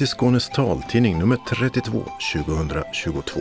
[0.00, 2.04] Till Skånes taltidning nummer 32
[2.34, 3.40] 2022.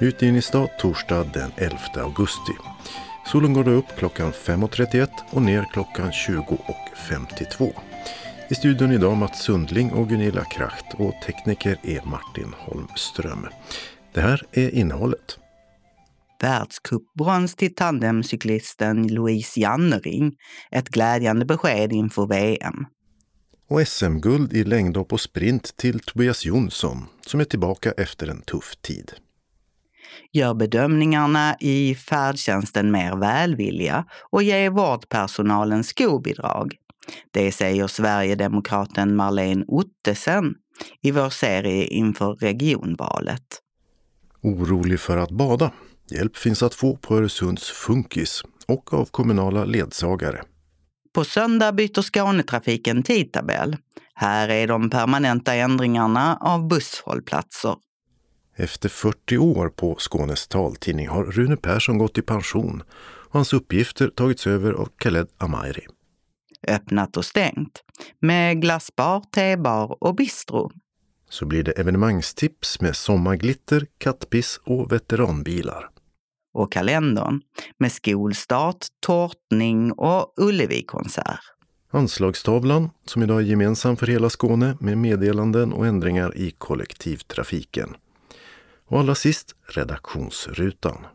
[0.00, 2.52] Utgivningsdag torsdag den 11 augusti.
[3.26, 7.72] Solen går då upp klockan 5.31 och ner klockan 20.52.
[8.50, 13.46] I studion idag Mats Sundling och Gunilla Kracht och tekniker är Martin Holmström.
[14.14, 15.38] Det här är innehållet.
[16.42, 20.32] Världscupbrons till tandemcyklisten Louise Jannering.
[20.70, 22.86] Ett glädjande besked inför VM.
[23.72, 28.76] Och SM-guld i längdhopp och sprint till Tobias Jonsson som är tillbaka efter en tuff
[28.80, 29.12] tid.
[30.32, 36.74] Gör bedömningarna i färdtjänsten mer välvilliga och ger vårdpersonalen skobidrag.
[37.30, 40.54] Det säger Sverigedemokraten Marlene Ottesen
[41.02, 43.46] i vår serie inför regionvalet.
[44.42, 45.72] Orolig för att bada?
[46.10, 50.42] Hjälp finns att få på Öresunds Funkis och av kommunala ledsagare.
[51.12, 53.76] På söndag byter Skånetrafiken tidtabell.
[54.14, 57.76] Här är de permanenta ändringarna av busshållplatser.
[58.56, 64.08] Efter 40 år på Skånes taltidning har Rune Persson gått i pension och hans uppgifter
[64.08, 65.86] tagits över av Khaled Amairi.
[66.68, 67.82] Öppnat och stängt.
[68.20, 70.70] Med glassbar, tebar och bistro.
[71.30, 75.88] Så blir det evenemangstips med sommarglitter, kattpiss och veteranbilar
[76.52, 77.40] och kalendern
[77.78, 81.40] med skolstart, tårtning och Ullevi-konsert.
[81.90, 87.96] Anslagstavlan, som idag är gemensam för hela Skåne med meddelanden och ändringar i kollektivtrafiken.
[88.86, 91.06] Och allra sist redaktionsrutan.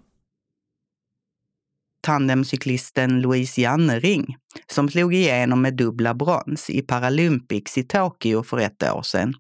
[2.08, 4.36] Tandemcyklisten Louise Jannering,
[4.68, 9.34] som slog igenom med dubbla brons i Paralympics i Tokyo för ett år sedan,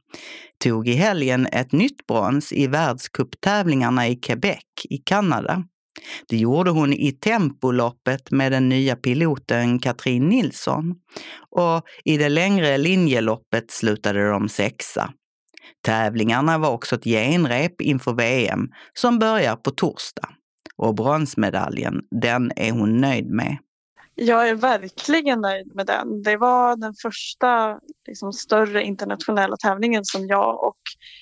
[0.57, 5.63] tog i helgen ett nytt brons i världscuptävlingarna i Quebec i Kanada.
[6.27, 10.95] Det gjorde hon i tempoloppet med den nya piloten Katrin Nilsson
[11.49, 15.13] och i det längre linjeloppet slutade de sexa.
[15.85, 20.29] Tävlingarna var också ett genrep inför VM som börjar på torsdag.
[20.77, 23.57] Och bronsmedaljen, den är hon nöjd med.
[24.15, 26.23] Jag är verkligen nöjd med den.
[26.23, 30.77] Det var den första liksom, större internationella tävlingen som jag och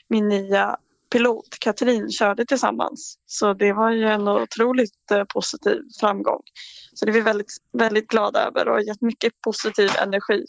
[0.09, 0.77] min nya
[1.15, 3.17] pilot, Katrin, körde tillsammans.
[3.25, 6.41] Så det var ju en otroligt eh, positiv framgång.
[6.93, 10.45] Så det är vi väldigt, väldigt glada över och har gett mycket positiv energi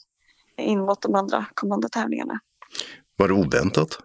[0.59, 2.41] in mot de andra kommande tävlingarna.
[3.17, 3.99] Var det oväntat?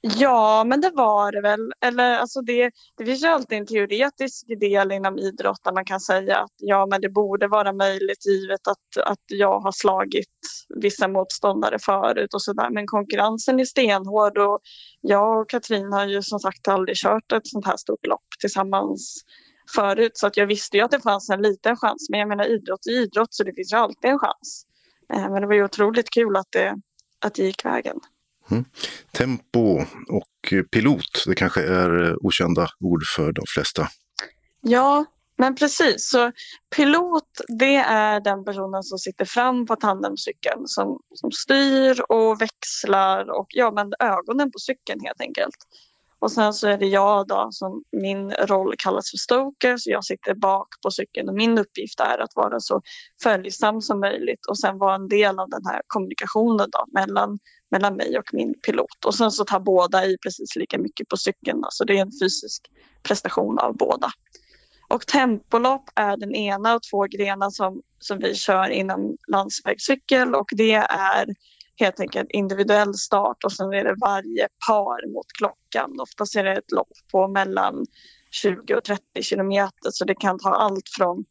[0.00, 1.72] Ja, men det var det väl.
[1.80, 6.00] Eller, alltså det, det finns ju alltid en teoretisk del inom idrott där man kan
[6.00, 10.28] säga att ja, men det borde vara möjligt givet att, att jag har slagit
[10.68, 12.70] vissa motståndare förut och sådär.
[12.70, 14.60] Men konkurrensen är stenhård och
[15.00, 19.24] jag och Katrin har ju som sagt aldrig kört ett sånt här stort lopp tillsammans
[19.74, 22.06] förut så att jag visste ju att det fanns en liten chans.
[22.10, 24.66] Men jag menar idrott är idrott så det finns ju alltid en chans.
[25.12, 26.76] Eh, men det var ju otroligt kul att det,
[27.20, 28.00] att det gick vägen.
[28.50, 28.64] Mm.
[29.12, 33.88] Tempo och pilot, det kanske är eh, okända ord för de flesta.
[34.60, 35.04] Ja,
[35.36, 36.10] men precis.
[36.10, 36.32] Så
[36.76, 43.30] pilot, det är den personen som sitter fram på tandemcykeln som, som styr och växlar
[43.30, 45.56] och ja, men ögonen på cykeln helt enkelt.
[46.18, 50.04] Och sen så är det jag då som min roll kallas för stoker så jag
[50.04, 52.82] sitter bak på cykeln och min uppgift är att vara så
[53.22, 57.38] följsam som möjligt och sen vara en del av den här kommunikationen då mellan,
[57.74, 59.04] mellan mig och min pilot.
[59.06, 62.02] Och sen så tar båda i precis lika mycket på cykeln då, så det är
[62.02, 62.62] en fysisk
[63.02, 64.10] prestation av båda.
[64.88, 70.48] Och tempolopp är den ena av två grenar som, som vi kör inom landsvägscykel och
[70.52, 71.26] det är
[71.76, 76.00] helt enkelt individuell start och sen är det varje par mot klockan.
[76.00, 77.86] Oftast är det ett lopp på mellan
[78.30, 81.24] 20 och 30 kilometer så det kan ta allt från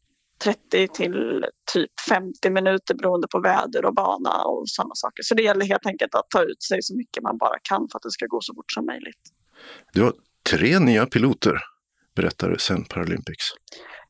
[0.44, 5.22] 30 till typ 50 minuter beroende på väder och bana och sådana saker.
[5.22, 7.98] Så det gäller helt enkelt att ta ut sig så mycket man bara kan för
[7.98, 9.22] att det ska gå så fort som möjligt.
[9.92, 10.12] Du har
[10.50, 11.60] tre nya piloter,
[12.16, 13.44] berättar sen Paralympics.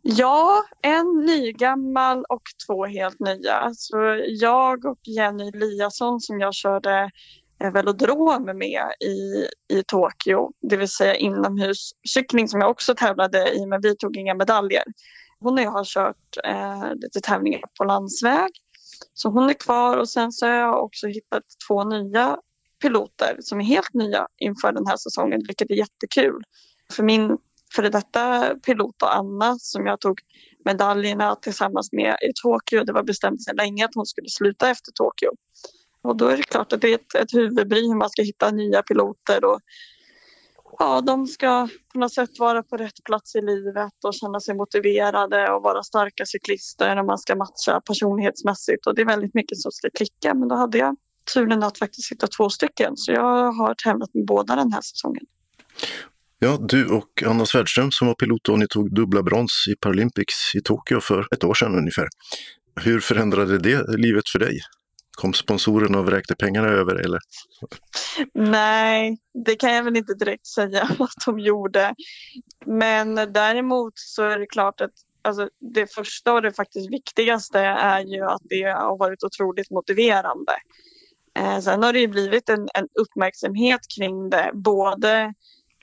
[0.03, 3.71] Ja, en nygammal och två helt nya.
[3.75, 3.97] Så
[4.29, 7.11] jag och Jenny Eliasson som jag körde
[7.63, 9.47] eh, velodrom med i,
[9.79, 14.35] i Tokyo, det vill säga inomhuscykling som jag också tävlade i men vi tog inga
[14.35, 14.83] medaljer.
[15.41, 18.51] Hon och jag har kört eh, lite tävlingar på landsväg
[19.15, 22.39] så hon är kvar och sen så har jag också hittat två nya
[22.83, 26.43] piloter som är helt nya inför den här säsongen vilket är jättekul.
[26.93, 27.39] För min
[27.75, 30.21] före detta pilot och Anna som jag tog
[30.65, 32.85] medaljerna tillsammans med i Tokyo.
[32.85, 35.31] Det var bestämt sedan länge att hon skulle sluta efter Tokyo.
[36.03, 38.51] Och då är det klart att det är ett, ett huvudbry hur man ska hitta
[38.51, 39.61] nya piloter och
[40.79, 44.55] ja, de ska på något sätt vara på rätt plats i livet och känna sig
[44.55, 49.59] motiverade och vara starka cyklister och man ska matcha personlighetsmässigt och det är väldigt mycket
[49.59, 50.97] som ska klicka men då hade jag
[51.35, 52.97] turen att faktiskt hitta två stycken.
[52.97, 55.25] Så jag har tävlat med båda den här säsongen.
[56.39, 60.55] Ja, du och Anna Svärdström som var pilot och ni tog dubbla brons i Paralympics
[60.55, 62.09] i Tokyo för ett år sedan ungefär.
[62.81, 64.61] Hur förändrade det livet för dig?
[65.15, 67.21] Kom sponsorerna och vräkte pengarna över eller?
[68.35, 71.95] Nej, det kan jag väl inte direkt säga vad de gjorde.
[72.67, 74.91] Men däremot så är det klart att
[75.23, 80.53] alltså, det första och det faktiskt viktigaste är ju att det har varit otroligt motiverande.
[81.39, 85.35] Eh, sen har det ju blivit en, en uppmärksamhet kring det, både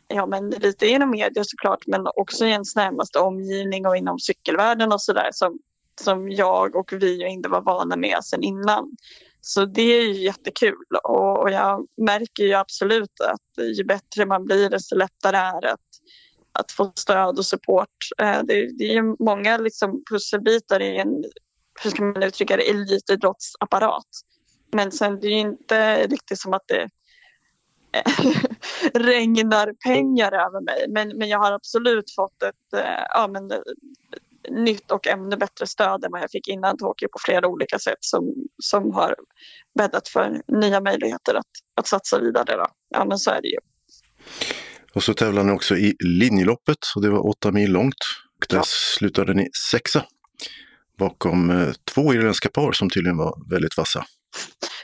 [0.08, 4.92] ja, men lite inom media såklart men också i ens närmaste omgivning och inom cykelvärlden
[4.92, 5.60] och sådär som,
[6.02, 8.98] som jag och vi inte var vana med sen innan.
[9.42, 14.46] Så det är ju jättekul och, och jag märker ju absolut att ju bättre man
[14.46, 15.80] blir desto lättare är det att,
[16.52, 17.90] att få stöd och support.
[18.18, 21.24] Eh, det, det är ju många liksom pusselbitar i en,
[21.84, 24.08] hur ska man uttrycka det, elitidrottsapparat.
[24.72, 26.90] Men sen det är ju inte riktigt som att det
[28.94, 30.86] regnar pengar över mig.
[30.90, 33.52] Men, men jag har absolut fått ett eh, ja, men,
[34.52, 37.98] nytt och ännu bättre stöd än vad jag fick innan Tokyo på flera olika sätt
[38.00, 38.34] som,
[38.64, 39.16] som har
[39.78, 42.56] bäddat för nya möjligheter att, att satsa vidare.
[42.58, 42.66] Då.
[42.90, 43.58] Ja, men så är det ju.
[44.96, 47.96] Och så tävlade ni också i linjeloppet och det var åtta mil långt.
[48.42, 48.64] Och där Ja.
[48.66, 50.06] slutade ni sexa
[50.98, 54.06] bakom eh, två irländska par som tydligen var väldigt vassa.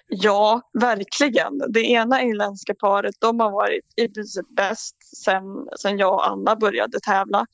[0.07, 1.61] Ja, verkligen.
[1.69, 5.43] Det ena irländska paret de har varit i princip bäst sen,
[5.79, 7.45] sen jag och Anna började tävla.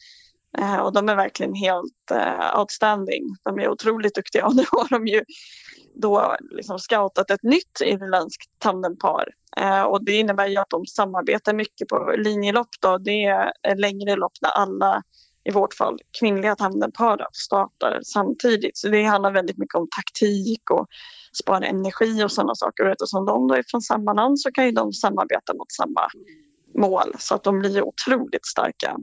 [0.57, 3.23] Eh, och de är verkligen helt eh, outstanding.
[3.43, 5.23] De är otroligt duktiga och nu har de ju
[5.95, 9.27] då liksom scoutat ett nytt irländskt tandempar.
[9.57, 12.69] Eh, och det innebär ju att de samarbetar mycket på linjelopp.
[12.81, 12.97] Då.
[12.97, 13.23] Det
[13.61, 15.03] är längre lopp där alla,
[15.43, 18.77] i vårt fall kvinnliga tandempar då, startar samtidigt.
[18.77, 20.87] Så det handlar väldigt mycket om taktik och
[21.41, 22.85] spara energi och sådana saker.
[22.85, 26.07] Och eftersom de då är från samma land så kan ju de samarbeta mot samma
[26.77, 27.15] mål.
[27.19, 28.97] Så att de blir otroligt starka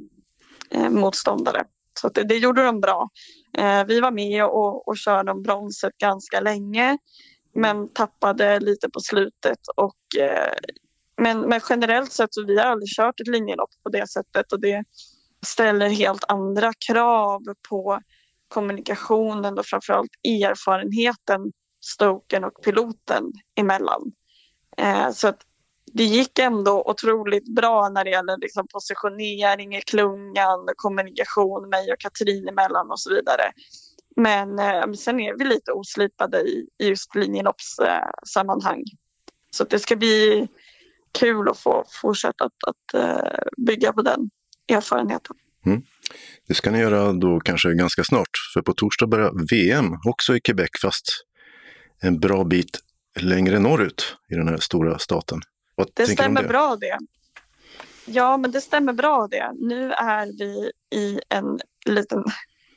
[0.71, 1.65] eh, motståndare.
[2.01, 3.09] Så det, det gjorde de bra.
[3.59, 6.99] Eh, vi var med och, och körde om bronset ganska länge
[7.55, 9.59] men tappade lite på slutet.
[9.77, 10.53] Och, eh,
[11.17, 14.61] men, men generellt sett så vi har aldrig kört ett linjelopp på det sättet och
[14.61, 14.85] det
[15.47, 18.01] ställer helt andra krav på
[18.49, 21.53] kommunikationen och framförallt erfarenheten
[21.85, 24.13] stoken och piloten emellan.
[24.77, 25.41] Eh, så att
[25.93, 31.99] det gick ändå otroligt bra när det gäller liksom positionering i klungan, kommunikation mig och
[31.99, 33.53] Katrin emellan och så vidare.
[34.17, 38.85] Men eh, sen är vi lite oslipade i, i just linjeloppssammanhang.
[39.51, 40.49] Så det ska bli
[41.19, 44.31] kul att få fortsätta att, att eh, bygga på den
[44.73, 45.37] erfarenheten.
[45.67, 45.83] Mm.
[46.49, 50.41] Det ska ni göra då kanske ganska snart, för på torsdag börjar VM också i
[50.41, 51.05] Quebec, fast
[52.03, 52.79] en bra bit
[53.21, 55.41] längre norrut i den här stora staten.
[55.81, 56.49] Vad Det stämmer det?
[56.49, 56.99] bra det.
[58.05, 59.53] Ja, men det stämmer bra det.
[59.55, 62.25] Nu är vi i en liten,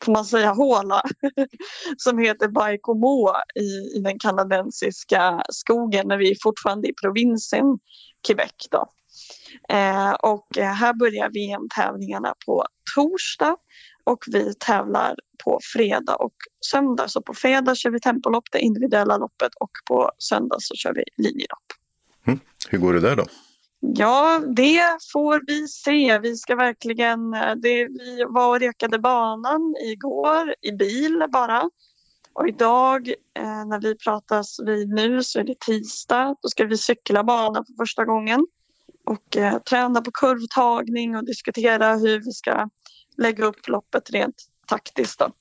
[0.04, 1.02] får man säga, håla
[1.98, 7.80] som heter Baikomo i, i den kanadensiska skogen när vi är fortfarande i provinsen
[8.28, 8.54] Quebec.
[8.72, 8.90] Då.
[9.70, 13.56] Eh, och eh, här börjar VM-tävlingarna på torsdag
[14.04, 16.36] och vi tävlar på fredag och
[16.72, 17.08] söndag.
[17.08, 21.04] Så på fredag kör vi tempolopp, det individuella loppet och på söndag så kör vi
[21.18, 21.83] linjelopp.
[22.28, 22.40] Mm.
[22.70, 23.26] Hur går det där då?
[23.80, 26.20] Ja, det får vi se.
[26.20, 27.34] Vi ska verkligen...
[27.34, 31.70] Eh, det, vi var och rekade banan igår i bil bara.
[32.34, 33.08] Och idag
[33.40, 36.36] eh, när vi pratas vid nu så är det tisdag.
[36.42, 38.48] Då ska vi cykla banan för första gången
[39.06, 42.70] och eh, träna på kurvtagning och diskutera hur vi ska
[43.18, 44.36] lägga upp loppet rent
[44.68, 45.20] taktiskt.
[45.20, 45.32] Då.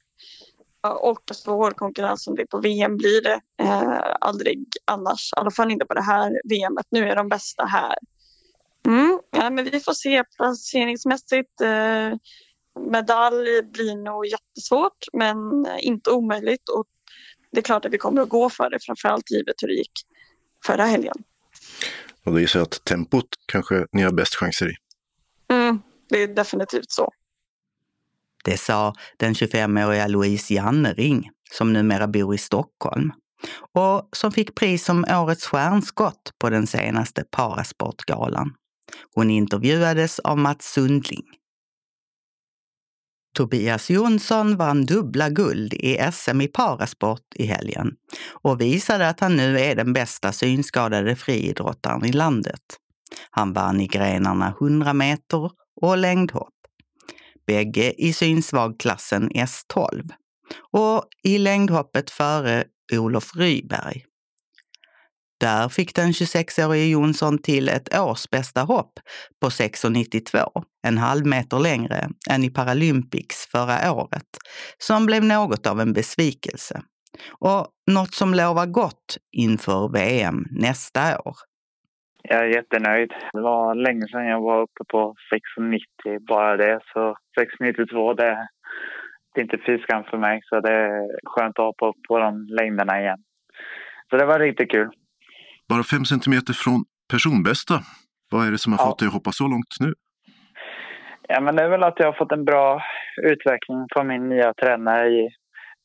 [0.88, 5.32] Och svår konkurrens som det är på VM blir det eh, aldrig annars.
[5.36, 6.86] I alla fall inte på det här VMet.
[6.90, 7.94] Nu är de bästa här.
[8.86, 11.60] Mm, ja, men vi får se placeringsmässigt.
[11.60, 12.12] Eh,
[12.90, 15.36] medalj blir nog jättesvårt men
[15.80, 16.68] inte omöjligt.
[16.68, 16.86] Och
[17.52, 19.92] det är klart att vi kommer att gå för det, framförallt givet hur det gick
[20.66, 21.14] förra helgen.
[22.24, 24.74] Och då gissar jag att tempot kanske ni har bäst chanser i.
[25.54, 27.12] Mm, det är definitivt så.
[28.42, 33.12] Det sa den 25-åriga Louise Jannering, som numera bor i Stockholm
[33.74, 38.54] och som fick pris som Årets stjärnskott på den senaste Parasportgalan.
[39.14, 41.24] Hon intervjuades av Mats Sundling.
[43.36, 47.90] Tobias Jonsson vann dubbla guld i SM i parasport i helgen
[48.42, 52.62] och visade att han nu är den bästa synskadade friidrottaren i landet.
[53.30, 56.54] Han vann i grenarna 100 meter och längdhopp.
[57.46, 60.10] Bägge i synsvagklassen S12
[60.72, 64.04] och i längdhoppet före Olof Ryberg.
[65.40, 68.92] Där fick den 26-årige Jonsson till ett årsbästa hopp
[69.40, 74.26] på 6,92, en halv meter längre än i Paralympics förra året,
[74.78, 76.82] som blev något av en besvikelse.
[77.40, 81.36] Och något som lovar gott inför VM nästa år.
[82.22, 83.12] Jag är jättenöjd.
[83.32, 85.14] Det var länge sedan jag var uppe på
[85.58, 86.80] 6,90 bara det.
[86.92, 88.48] Så 6,92 det,
[89.34, 90.40] det är inte fiskan för mig.
[90.44, 93.18] Så det är skönt att hoppa upp på de längderna igen.
[94.10, 94.90] Så det var riktigt kul.
[95.68, 97.74] Bara fem centimeter från personbästa.
[98.30, 98.86] Vad är det som har ja.
[98.86, 99.92] fått dig att hoppa så långt nu?
[101.28, 102.82] Ja, men det är väl att jag har fått en bra
[103.22, 105.28] utveckling från min nya tränare i,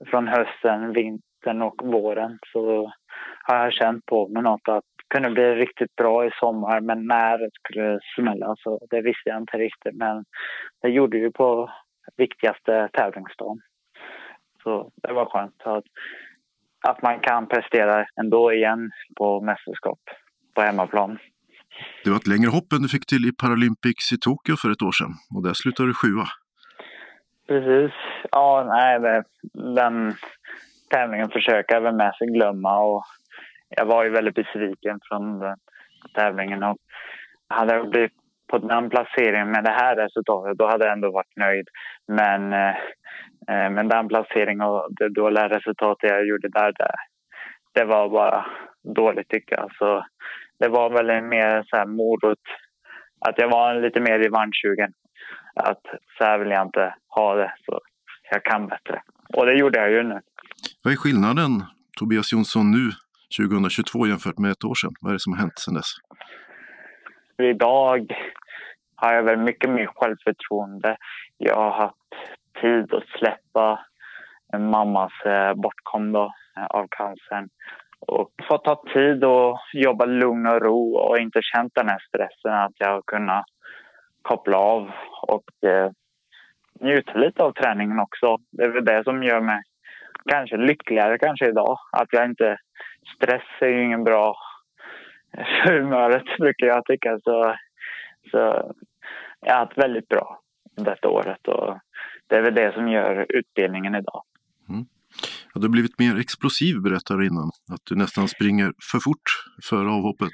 [0.10, 2.40] från hösten, vintern och våren.
[2.54, 2.92] Så
[3.44, 7.38] har jag känt på mig något att kunde bli riktigt bra i sommar, men när
[7.38, 9.96] det skulle smälla så det visste jag inte riktigt.
[9.96, 10.26] Men
[10.82, 11.70] det gjorde ju på
[12.18, 13.62] viktigaste tävlingsdagen.
[14.64, 15.84] Så det var skönt att,
[16.88, 20.00] att man kan prestera ändå igen på mästerskap
[20.54, 21.18] på hemmaplan.
[22.04, 24.82] Det var ett längre hopp än du fick till i Paralympics i Tokyo för ett
[24.82, 26.26] år sedan och där slutade du sjua.
[27.48, 27.94] Precis.
[28.32, 29.24] Ja, nej, det,
[29.76, 30.14] den
[30.90, 33.04] tävlingen försöker jag väl med sig glömma och
[33.70, 35.58] jag var ju väldigt besviken från den
[36.14, 36.78] tävlingen och
[37.48, 38.14] hade jag blivit
[38.48, 41.68] på den placeringen med det här resultatet då hade jag ändå varit nöjd.
[42.08, 42.76] Men, eh,
[43.50, 46.92] eh, men den placeringen och det dåliga resultatet jag gjorde där, det,
[47.74, 48.46] det var bara
[48.96, 49.72] dåligt tycker jag.
[49.78, 50.06] Så
[50.60, 52.46] det var väl en mer så här morot,
[53.20, 54.94] att jag var lite mer revanschsugen.
[55.56, 55.82] Att
[56.18, 57.80] så här vill jag inte ha det, så
[58.32, 59.02] jag kan bättre.
[59.34, 60.22] Och det gjorde jag ju nu.
[60.84, 61.64] Vad är skillnaden,
[61.98, 62.92] Tobias Jonsson, nu
[63.38, 64.92] 2022 jämfört med ett år sedan?
[65.02, 65.92] Vad är det som har hänt sedan dess?
[67.42, 68.12] Idag
[68.96, 70.98] har jag väl mycket mer självförtroende.
[71.38, 71.96] Jag har haft
[72.62, 73.80] tid att släppa
[74.58, 77.50] mammas eh, bortgång eh, av cancern
[78.00, 82.54] och fått ta tid att jobba lugn och ro och inte känt den här stressen
[82.54, 83.46] att jag har kunnat
[84.22, 84.92] koppla av
[85.22, 85.92] och eh,
[86.82, 88.38] njuta lite av träningen också.
[88.52, 89.62] Det är väl det som gör mig
[90.28, 91.78] kanske lyckligare kanske idag.
[91.92, 92.58] Att jag inte
[93.16, 94.36] stress är ju ingen bra
[95.64, 97.20] för humöret brukar jag tycka.
[97.24, 97.56] Så,
[98.32, 98.38] så
[99.42, 100.40] jag har haft väldigt bra
[100.76, 101.78] detta året och
[102.28, 104.22] det är väl det som gör utbildningen idag.
[104.70, 104.86] Mm.
[105.54, 109.28] Ja, du har blivit mer explosiv berättade innan, att du nästan springer för fort
[109.70, 110.32] före avhoppet.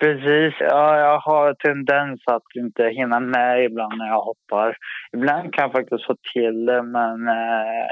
[0.00, 4.76] Precis, ja, jag har tendens att inte hinna med ibland när jag hoppar.
[5.12, 7.86] Ibland kan jag faktiskt få till det, men eh,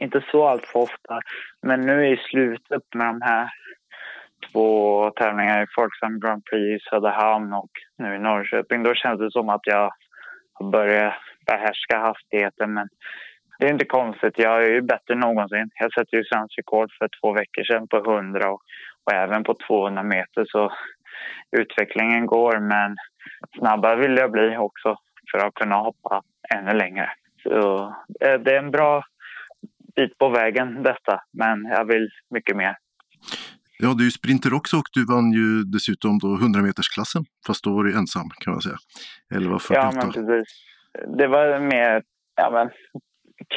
[0.00, 1.20] inte så allt för ofta.
[1.62, 3.50] Men nu är slutet med de här
[4.52, 9.30] två tävlingarna i Folksam Grand Prix i Söderhamn och nu i Norrköping, då känns det
[9.30, 9.90] som att jag
[10.52, 11.14] har börjat
[11.46, 12.74] behärska hastigheten.
[12.74, 12.88] Men
[13.58, 15.70] det är inte konstigt, jag är ju bättre än någonsin.
[15.74, 18.60] Jag sätter ju svensk rekord för två veckor sedan på 100 och,
[19.04, 20.44] och även på 200 meter.
[20.46, 20.72] Så
[21.56, 22.96] utvecklingen går, men
[23.58, 24.96] snabbare vill jag bli också
[25.30, 26.22] för att kunna hoppa
[26.54, 27.10] ännu längre.
[27.42, 27.86] Så
[28.20, 29.02] eh, det är en bra
[29.96, 32.76] bit på vägen detta, men jag vill mycket mer.
[33.78, 37.74] Ja, du är sprinter också och du vann ju dessutom då 100 metersklassen fast då
[37.76, 38.76] var du ensam kan man säga.
[39.34, 39.74] 11.48.
[39.74, 40.48] Ja, men precis.
[41.18, 42.02] Det var mer
[42.36, 42.70] ja, men,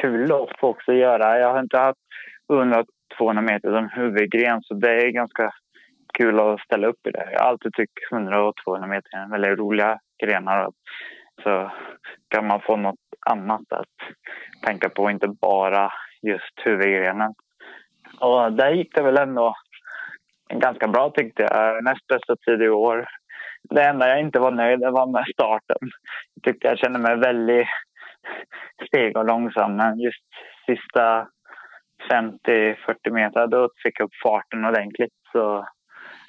[0.02, 1.40] kul att få också göra.
[1.40, 2.00] Jag har inte haft
[2.52, 5.52] 100-200 meter som huvudgren så det är ganska
[6.14, 7.30] kul att ställa upp i det.
[7.32, 10.70] Jag har alltid tyckt 100 och 200 meter är väldigt roliga grenar.
[11.44, 11.72] Så
[12.28, 13.98] kan man få något annat att
[14.66, 17.34] tänka på, inte bara just huvudgrenen.
[18.20, 19.56] Och där gick det väl ändå
[20.54, 21.84] ganska bra tyckte jag.
[21.84, 23.08] Näst bästa tid i år.
[23.70, 25.90] Det enda jag inte var nöjd med var med starten.
[26.34, 27.68] Jag tyckte jag kände mig väldigt
[28.88, 29.76] steg och långsam.
[29.76, 30.26] Men just
[30.66, 31.28] sista
[32.12, 32.76] 50-40
[33.12, 35.14] meter då fick jag upp farten ordentligt.
[35.32, 35.68] Så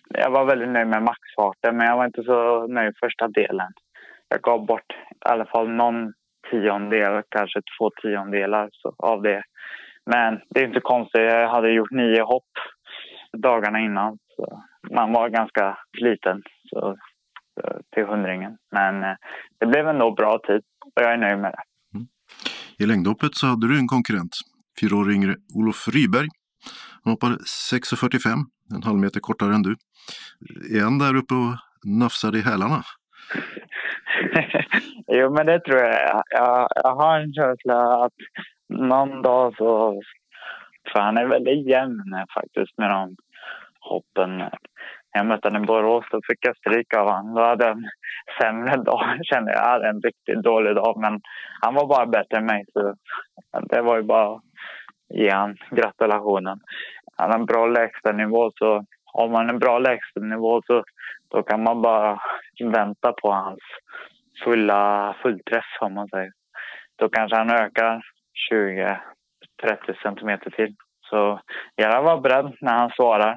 [0.09, 3.73] jag var väldigt nöjd med maxfarten men jag var inte så nöjd första delen.
[4.29, 6.13] Jag gav bort i alla fall någon
[6.51, 9.43] tiondel, kanske två tiondelar av det.
[10.07, 11.21] Men det är inte konstigt.
[11.21, 12.53] Jag hade gjort nio hopp
[13.39, 14.19] dagarna innan.
[14.37, 16.97] Så man var ganska sliten så,
[17.95, 18.57] till hundringen.
[18.73, 19.17] Men eh,
[19.61, 20.63] det blev ändå bra tid
[20.97, 21.63] och jag är nöjd med det.
[21.95, 22.07] Mm.
[22.79, 24.37] I längdhoppet så hade du en konkurrent,
[24.81, 26.29] fyra år yngre Olof Ryberg.
[27.05, 29.77] Han hoppade 6,45, en halv meter kortare än du.
[30.77, 31.55] Är han där uppe och
[31.85, 32.83] nafsar i hälarna?
[35.07, 36.23] Jo, men det tror jag.
[36.31, 36.69] jag.
[36.85, 38.13] Jag har en känsla att
[38.69, 40.03] någon dag så...
[40.93, 43.17] För han är väldigt jämn faktiskt med de
[43.81, 44.37] hoppen.
[44.39, 44.51] När
[45.13, 47.35] jag mötte honom i Borås och fick jag stryk av honom.
[47.35, 47.91] Då hade jag en
[48.41, 49.61] sämre dag, kände jag.
[49.61, 51.21] Jag hade en riktigt dålig dag, men
[51.61, 52.65] han var bara bättre än mig.
[52.73, 52.95] Så
[53.71, 54.43] det var ju bara att
[55.09, 56.61] ge honom gratulationen.
[57.17, 60.85] Han har en bra lägstanivå, så har man en bra lägstanivå så
[61.31, 62.21] då kan man bara
[62.65, 63.61] vänta på hans
[64.45, 66.33] fulla fullträff om man säger.
[66.97, 68.03] Då kanske han ökar
[68.53, 68.99] 20-30
[70.03, 70.75] centimeter till.
[71.11, 71.41] Så
[71.77, 73.37] gärna vara beredd när han svarar.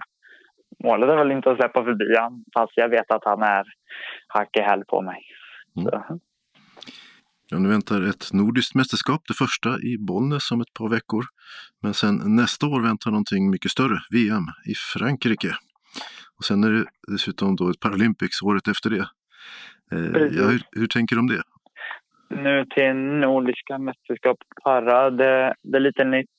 [0.84, 3.64] Målet är väl inte att släppa förbi honom fast jag vet att han är
[4.28, 5.22] hack i häl på mig.
[5.78, 6.20] Mm.
[7.50, 11.24] Ja, nu väntar ett nordiskt mästerskap, det första i Bollnäs om ett par veckor.
[11.82, 15.56] Men sen nästa år väntar någonting mycket större, VM i Frankrike.
[16.44, 19.06] Och sen är det dessutom då ett Paralympics året efter det.
[19.92, 21.44] Eh, ja, hur, hur, tänker du om det?
[22.30, 26.30] Nu till Nordiska mästerskap para, det, det är lite nytt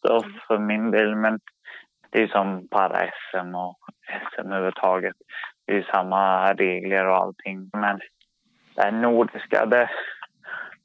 [0.47, 1.41] för min del men
[2.11, 3.79] det är som para-SM och
[4.31, 5.17] SM överhuvudtaget.
[5.67, 7.99] Det är samma regler och allting men
[8.75, 9.91] det här nordiska, det,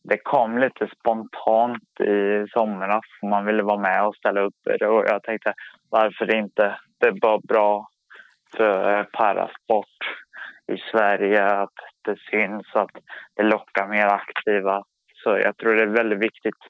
[0.04, 3.06] det kom lite spontant i somras.
[3.24, 5.54] Man ville vara med och ställa upp det och jag tänkte
[5.90, 6.80] varför inte?
[7.00, 7.90] Det var bra
[8.58, 9.98] för eh, parasport
[10.72, 12.92] i Sverige att det syns, att
[13.36, 14.84] det lockar mer aktiva.
[15.24, 16.62] Så jag tror det är väldigt viktigt.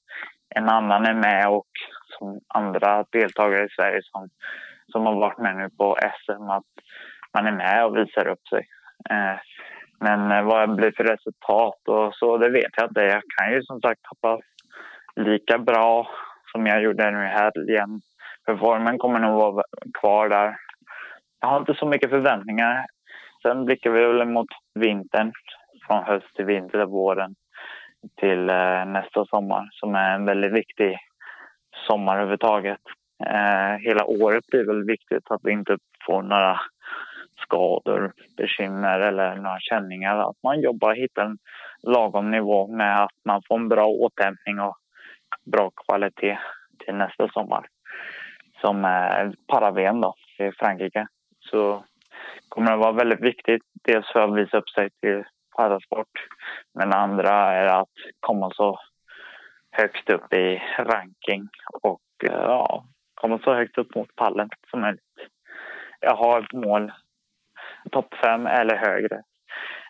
[0.56, 1.72] En annan är med och
[2.06, 4.30] som andra deltagare i Sverige som,
[4.92, 6.72] som har varit med nu på SM att
[7.34, 8.68] man är med och visar upp sig.
[9.10, 9.38] Eh,
[10.00, 13.02] men eh, vad det blir för resultat och så, det vet jag inte.
[13.02, 14.40] Jag kan ju som sagt hoppas
[15.16, 16.08] lika bra
[16.52, 18.02] som jag gjorde nu i helgen.
[18.46, 19.64] För formen kommer nog vara
[20.00, 20.56] kvar där.
[21.42, 22.86] Jag har inte så mycket förväntningar.
[23.42, 25.32] Sen blickar vi väl mot vintern,
[25.88, 27.36] från höst till vinter, våren
[28.20, 30.98] till eh, nästa sommar som är en väldigt viktig
[31.88, 32.80] sommar överhuvudtaget.
[33.26, 36.60] Eh, hela året blir väl viktigt att vi inte får några
[37.42, 40.30] skador, bekymmer eller några känningar.
[40.30, 41.38] Att man jobbar och hittar en
[41.84, 44.78] lagom nivå med att man får en bra återhämtning och
[45.46, 46.40] bra kvalitet
[46.86, 47.66] till nästa sommar.
[48.62, 51.08] Som är Paraven då, i Frankrike.
[51.52, 51.84] Så
[52.50, 53.64] kommer det vara väldigt viktigt.
[53.84, 55.24] Dels för att visa upp sig till
[55.58, 56.28] parasport.
[56.74, 58.80] Men andra är att komma så
[59.72, 61.50] högt upp i ranking
[61.82, 65.04] och eh, ja, komma så högt upp mot pallen som möjligt.
[66.00, 66.92] Jag har ett mål
[67.92, 69.22] topp fem eller högre.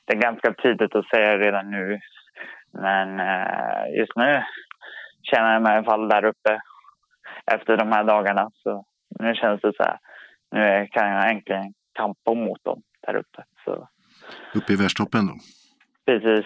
[0.05, 1.99] Det är ganska tidigt att säga redan nu.
[2.71, 4.43] Men eh, just nu
[5.23, 6.61] känner jag mig i alla fall där uppe
[7.51, 8.49] efter de här dagarna.
[8.53, 8.85] Så
[9.19, 9.97] nu känns det så här.
[10.51, 13.43] Nu kan jag äntligen kampa mot dem där uppe.
[13.65, 13.87] Så.
[14.55, 15.33] Uppe i världstoppen då?
[16.05, 16.45] Precis.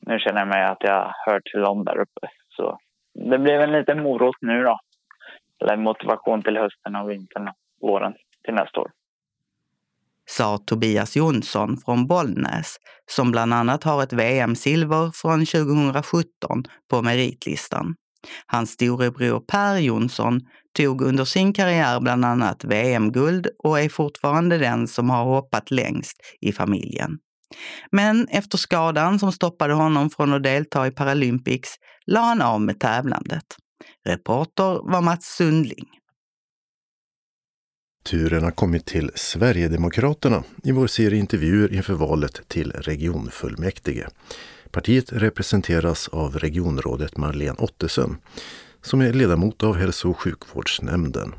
[0.00, 2.28] Nu känner jag mig att jag hör till dem där uppe.
[2.48, 2.78] Så
[3.30, 4.78] det blev en liten morot nu då.
[5.60, 8.90] Eller motivation till hösten och vintern och våren till nästa år
[10.26, 12.76] sa Tobias Jonsson från Bollnäs,
[13.10, 17.94] som bland annat har ett VM-silver från 2017 på meritlistan.
[18.46, 20.40] Hans storebror Per Jonsson
[20.76, 26.16] tog under sin karriär bland annat VM-guld och är fortfarande den som har hoppat längst
[26.40, 27.18] i familjen.
[27.92, 31.74] Men efter skadan som stoppade honom från att delta i Paralympics
[32.06, 33.44] la han av med tävlandet.
[34.06, 35.86] Reporter var Mats Sundling.
[38.06, 44.06] Turen har kommit till Sverigedemokraterna i vår serie intervjuer inför valet till regionfullmäktige.
[44.76, 48.16] Partiet representeras av regionrådet Marlene Ottesen
[48.82, 51.34] som är ledamot av hälso och sjukvårdsnämnden.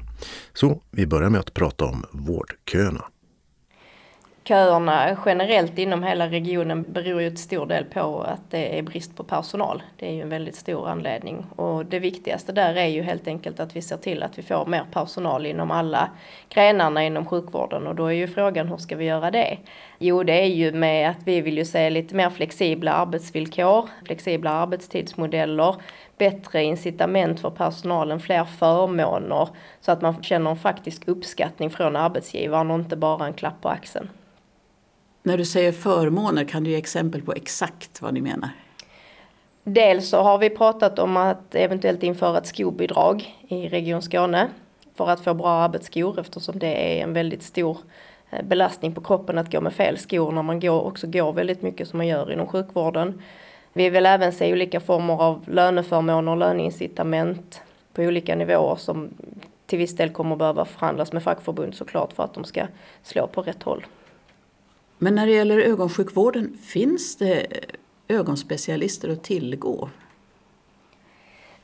[0.53, 3.05] Så vi börjar med att prata om vårdköerna.
[4.47, 9.15] Köerna generellt inom hela regionen beror ju till stor del på att det är brist
[9.15, 9.83] på personal.
[9.95, 13.59] Det är ju en väldigt stor anledning och det viktigaste där är ju helt enkelt
[13.59, 16.09] att vi ser till att vi får mer personal inom alla
[16.49, 19.57] grenarna inom sjukvården och då är ju frågan hur ska vi göra det?
[19.97, 24.51] Jo, det är ju med att vi vill ju se lite mer flexibla arbetsvillkor, flexibla
[24.51, 25.75] arbetstidsmodeller,
[26.17, 29.49] bättre incitament för personalen, fler förmåner
[29.81, 33.69] så att man känner en faktisk uppskattning från arbetsgivaren och inte bara en klapp på
[33.69, 34.09] axeln.
[35.27, 38.49] När du säger förmåner, kan du ge exempel på exakt vad ni menar?
[39.63, 44.47] Dels så har vi pratat om att eventuellt införa ett skobidrag i Region Skåne
[44.95, 47.77] för att få bra arbetsskor eftersom det är en väldigt stor
[48.29, 51.61] eh, belastning på kroppen att gå med fel skor när man går, också går väldigt
[51.61, 53.21] mycket som man gör inom sjukvården.
[53.73, 57.61] Vi vill även se olika former av löneförmåner och löneincitament
[57.93, 59.09] på olika nivåer som
[59.65, 62.67] till viss del kommer behöva förhandlas med fackförbund såklart för att de ska
[63.03, 63.85] slå på rätt håll.
[64.97, 67.47] Men när det gäller ögonsjukvården, finns det
[68.07, 69.89] ögonspecialister att tillgå?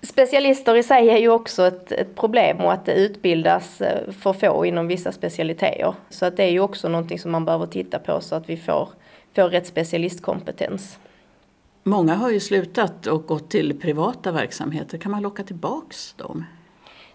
[0.02, 4.34] Specialister i sig är ju också ett, ett, problem och att det utbildas eh, för
[4.34, 5.94] få inom vissa specialiteter.
[6.10, 8.58] Så att det är ju också någonting som man behöver titta på så att vi
[8.58, 8.90] får,
[9.36, 11.00] får rätt specialistkompetens.
[11.84, 14.98] Många har ju slutat och gått till privata verksamheter.
[14.98, 16.46] Kan man locka tillbaks dem?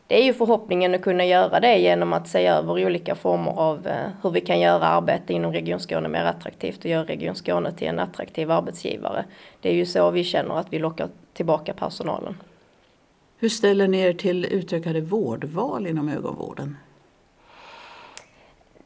[0.08, 3.86] Det är ju förhoppningen att kunna göra det genom att se över olika former av
[3.86, 7.72] eh, hur vi kan göra arbete inom Region Skåne mer attraktivt och göra Region Skåne
[7.72, 9.24] till en attraktiv arbetsgivare.
[9.60, 12.36] Det är ju så vi känner att vi lockar tillbaka personalen.
[13.38, 16.76] Hur ställer ni er till utökade vårdval inom ögonvården?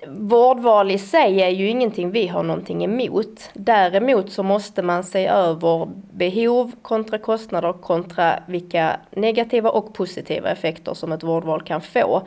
[0.06, 3.50] Vårdval i sig är ju ingenting vi har någonting emot.
[3.54, 10.94] Däremot så måste man se över behov kontra kostnader kontra vilka negativa och positiva effekter
[10.94, 12.22] som ett vårdval kan få.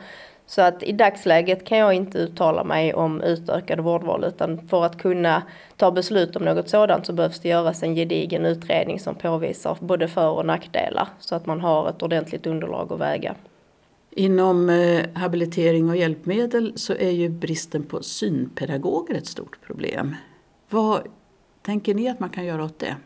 [0.46, 4.98] Så att i dagsläget kan jag inte uttala mig om utökade vårdval utan för att
[4.98, 5.42] kunna
[5.76, 10.08] ta beslut om något sådant så behövs det göras en gedigen utredning som påvisar både
[10.08, 13.34] för och nackdelar så att man har ett ordentligt underlag att väga.
[14.18, 20.16] Inom eh, habilitering och hjälpmedel så är ju bristen på synpedagoger ett stort problem.
[20.68, 21.00] Vad
[21.62, 22.96] tänker ni att man kan göra åt det?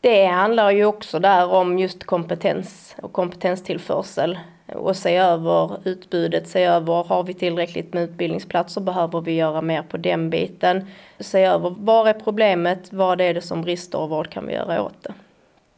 [0.00, 6.64] Det handlar ju också där om just kompetens och kompetenstillförsel och se över utbudet, se
[6.64, 10.86] över har vi tillräckligt med utbildningsplatser, behöver vi göra mer på den biten.
[11.20, 14.82] Se över var är problemet, vad är det som brister och vad kan vi göra
[14.82, 15.14] åt det.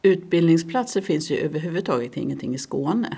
[0.07, 3.17] Utbildningsplatser finns ju överhuvudtaget ingenting i Skåne.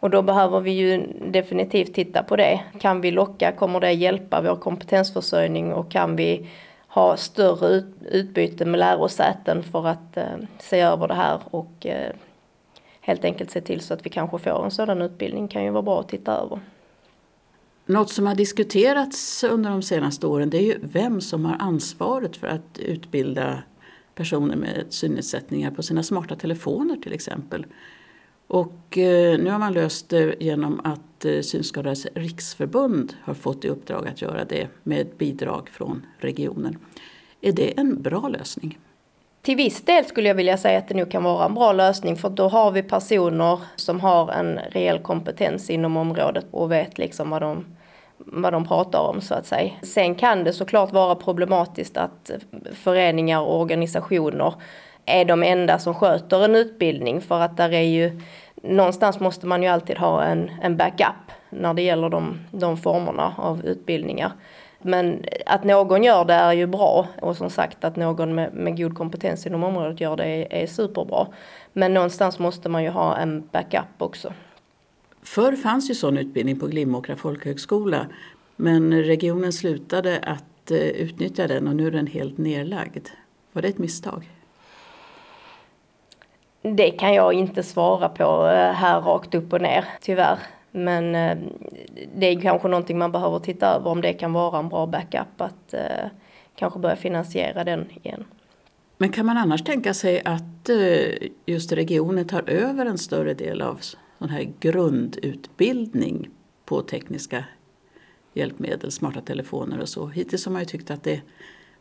[0.00, 2.60] Och då behöver vi ju definitivt titta på det.
[2.80, 6.48] Kan vi locka, kommer det hjälpa vår kompetensförsörjning och kan vi
[6.88, 10.24] ha större utbyte med lärosäten för att eh,
[10.58, 12.12] se över det här och eh,
[13.00, 15.82] helt enkelt se till så att vi kanske får en sådan utbildning kan ju vara
[15.82, 16.60] bra att titta över.
[17.86, 22.36] Något som har diskuterats under de senaste åren det är ju vem som har ansvaret
[22.36, 23.62] för att utbilda
[24.20, 27.66] personer med synnedsättningar på sina smarta telefoner till exempel.
[28.46, 33.68] Och eh, nu har man löst det genom att eh, Synskadades riksförbund har fått i
[33.68, 36.78] uppdrag att göra det med bidrag från regionen.
[37.40, 38.78] Är det en bra lösning?
[39.42, 42.16] Till viss del skulle jag vilja säga att det nog kan vara en bra lösning
[42.16, 47.30] för då har vi personer som har en reell kompetens inom området och vet liksom
[47.30, 47.64] vad de,
[48.26, 49.70] vad de pratar om så att säga.
[49.82, 52.30] Sen kan det såklart vara problematiskt att
[52.74, 54.54] föreningar och organisationer
[55.06, 58.20] är de enda som sköter en utbildning för att där är ju
[58.62, 63.34] någonstans måste man ju alltid ha en, en backup när det gäller de, de formerna
[63.36, 64.32] av utbildningar.
[64.82, 68.76] Men att någon gör det är ju bra och som sagt att någon med, med
[68.76, 71.26] god kompetens inom området gör det är, är superbra.
[71.72, 74.32] Men någonstans måste man ju ha en backup också.
[75.22, 78.06] Förr fanns ju sån utbildning på Glimåkra folkhögskola
[78.60, 83.08] men regionen slutade att eh, utnyttja den och nu är den helt nedlagd.
[83.52, 84.30] Var det ett misstag?
[86.62, 90.38] Det kan jag inte svara på eh, här rakt upp och ner, tyvärr.
[90.70, 91.38] Men eh,
[92.16, 95.40] det är kanske någonting man behöver titta över om det kan vara en bra backup
[95.40, 95.74] att
[96.54, 98.24] kanske börja finansiera den igen.
[98.96, 100.70] Men kan man annars tänka sig att
[101.46, 103.80] just regionen tar över en större del av
[104.20, 106.28] sån här grundutbildning
[106.64, 107.44] på tekniska
[108.34, 110.06] hjälpmedel, smarta telefoner och så?
[110.06, 111.22] Hittills har man ju tyckt att det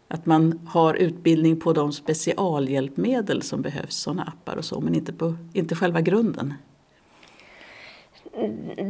[0.07, 5.13] att man har utbildning på de specialhjälpmedel som behövs, sådana appar och så, men inte,
[5.13, 6.53] på, inte själva grunden.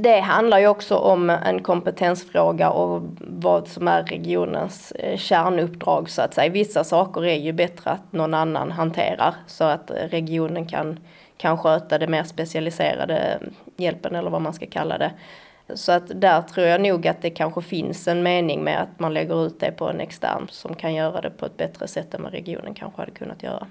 [0.03, 6.21] Det handlar ju också om en kompetensfråga och vad som är regionens eh, kärnuppdrag så
[6.21, 6.51] att säga.
[6.51, 10.99] Vissa saker är ju bättre att någon annan hanterar så att regionen kan,
[11.39, 13.39] kan sköta det mer specialiserade
[13.77, 15.11] hjälpen eller vad man ska kalla det.
[15.73, 19.13] Så att där tror jag nog att det kanske finns en mening med att man
[19.13, 22.23] lägger ut det på en extern som kan göra det på ett bättre sätt än
[22.23, 23.67] vad regionen kanske hade kunnat göra.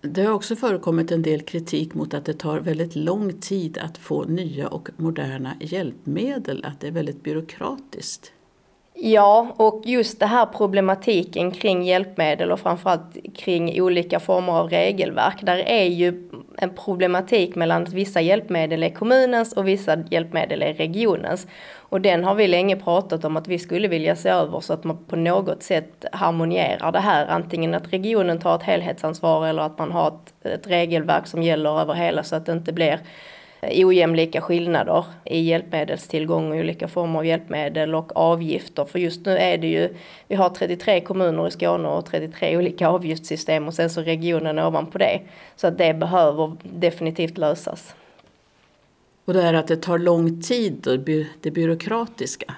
[0.00, 3.98] Det har också förekommit en del kritik mot att det tar väldigt lång tid att
[3.98, 8.32] få nya och moderna hjälpmedel, att det är väldigt byråkratiskt.
[8.94, 15.36] Ja, och just det här problematiken kring hjälpmedel och framförallt kring olika former av regelverk.
[15.42, 20.74] Där är ju en problematik mellan att vissa hjälpmedel är kommunens och vissa hjälpmedel är
[20.74, 21.46] regionens.
[21.74, 24.84] Och den har vi länge pratat om att vi skulle vilja se över så att
[24.84, 27.26] man på något sätt harmonierar det här.
[27.26, 31.80] Antingen att regionen tar ett helhetsansvar eller att man har ett, ett regelverk som gäller
[31.80, 33.00] över hela så att det inte blir
[33.62, 38.84] ojämlika skillnader i hjälpmedelstillgång och olika former av hjälpmedel och avgifter.
[38.84, 39.94] För just nu är det ju,
[40.28, 44.98] vi har 33 kommuner i Skåne och 33 olika avgiftssystem och sen så regionen ovanpå
[44.98, 45.20] det.
[45.56, 47.94] Så att det behöver definitivt lösas.
[49.24, 51.00] Och det är att det tar lång tid,
[51.40, 52.54] det byråkratiska?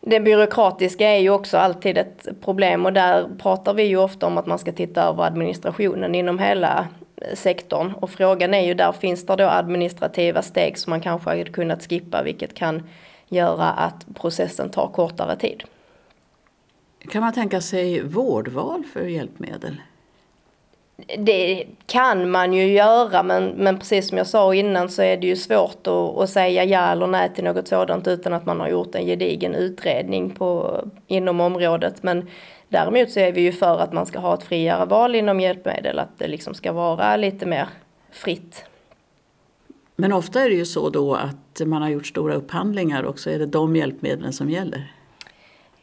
[0.00, 4.38] Det byråkratiska är ju också alltid ett problem och där pratar vi ju ofta om
[4.38, 6.88] att man ska titta över administrationen inom hela
[7.34, 7.92] sektorn.
[7.92, 11.88] Och frågan är ju där, finns det då administrativa steg som man kanske hade kunnat
[11.88, 12.88] skippa vilket kan
[13.28, 15.62] göra att processen tar kortare tid.
[17.10, 19.76] Kan man tänka sig vårdval för hjälpmedel?
[21.18, 25.26] Det kan man ju göra men, men precis som jag sa innan så är det
[25.26, 28.68] ju svårt att, att säga ja eller nej till något sådant utan att man har
[28.68, 32.02] gjort en gedigen utredning på, inom området.
[32.02, 32.28] Men
[32.72, 35.98] däremot så är vi ju för att man ska ha ett friare val inom hjälpmedel,
[35.98, 37.68] att det liksom ska vara lite mer
[38.10, 38.64] fritt.
[39.96, 43.30] Men ofta är det ju så då att man har gjort stora upphandlingar och så
[43.30, 44.92] är det de hjälpmedlen som gäller.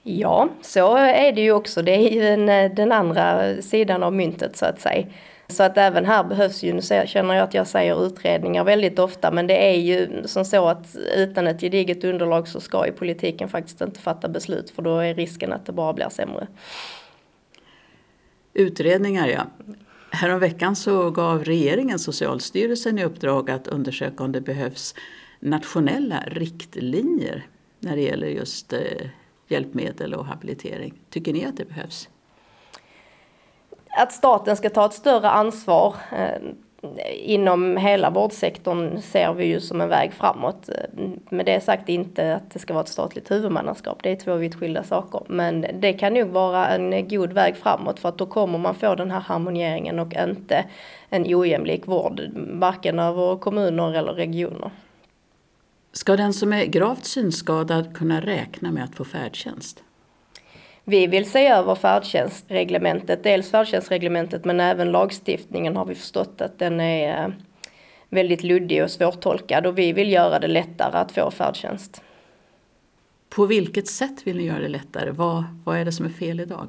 [0.03, 1.81] Ja, så är det ju också.
[1.81, 5.05] Det är ju en, den andra sidan av myntet så att säga.
[5.49, 9.31] Så att även här behövs ju, nu känner jag att jag säger utredningar väldigt ofta,
[9.31, 13.49] men det är ju som så att utan ett gediget underlag så ska ju politiken
[13.49, 16.47] faktiskt inte fatta beslut för då är risken att det bara blir sämre.
[18.53, 19.41] Utredningar ja.
[20.11, 24.95] Häromveckan så gav regeringen Socialstyrelsen i uppdrag att undersöka om det behövs
[25.39, 27.47] nationella riktlinjer
[27.79, 28.79] när det gäller just eh,
[29.47, 30.93] hjälpmedel och habilitering.
[31.09, 32.09] Tycker ni att det behövs?
[33.97, 36.41] Att staten ska ta ett större ansvar eh,
[37.13, 40.69] inom hela vårdsektorn ser vi ju som en väg framåt.
[40.69, 44.35] Eh, med det sagt inte att det ska vara ett statligt huvudmannaskap, det är två
[44.35, 45.21] vitt skilda saker.
[45.27, 48.95] Men det kan nog vara en god väg framåt för att då kommer man få
[48.95, 50.65] den här harmonieringen och inte
[51.09, 54.71] en ojämlik vård, varken över kommuner eller regioner.
[55.91, 59.83] Ska den som är gravt synskadad kunna räkna med att få färdtjänst?
[60.89, 66.79] Vi vill se över färdtjänstreglementet, dels färdtjänstreglementet men även lagstiftningen har vi förstått att den
[66.79, 67.33] är eh,
[68.09, 72.01] väldigt luddig och svårtolkad och vi vill göra det lättare att få färdtjänst.
[73.29, 75.11] På vilket sätt vill ni göra det lättare?
[75.11, 76.67] Vad, vad är det som är fel idag?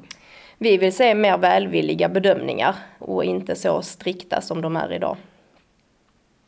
[0.57, 5.17] Vi vill se mer välvilliga bedömningar och inte så strikta som de är idag.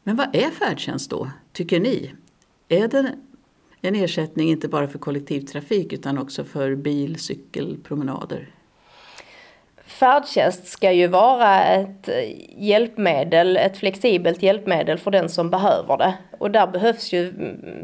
[0.04, 2.14] Men vad är färdtjänst då, tycker ni?
[2.70, 3.12] Är det
[3.88, 8.48] en ersättning inte bara för kollektivtrafik utan också för bil, cykel, promenader?
[9.86, 12.10] Färdtjänst ska ju vara ett
[12.58, 16.14] hjälpmedel, ett flexibelt hjälpmedel för den som behöver det.
[16.38, 17.34] Och där behövs ju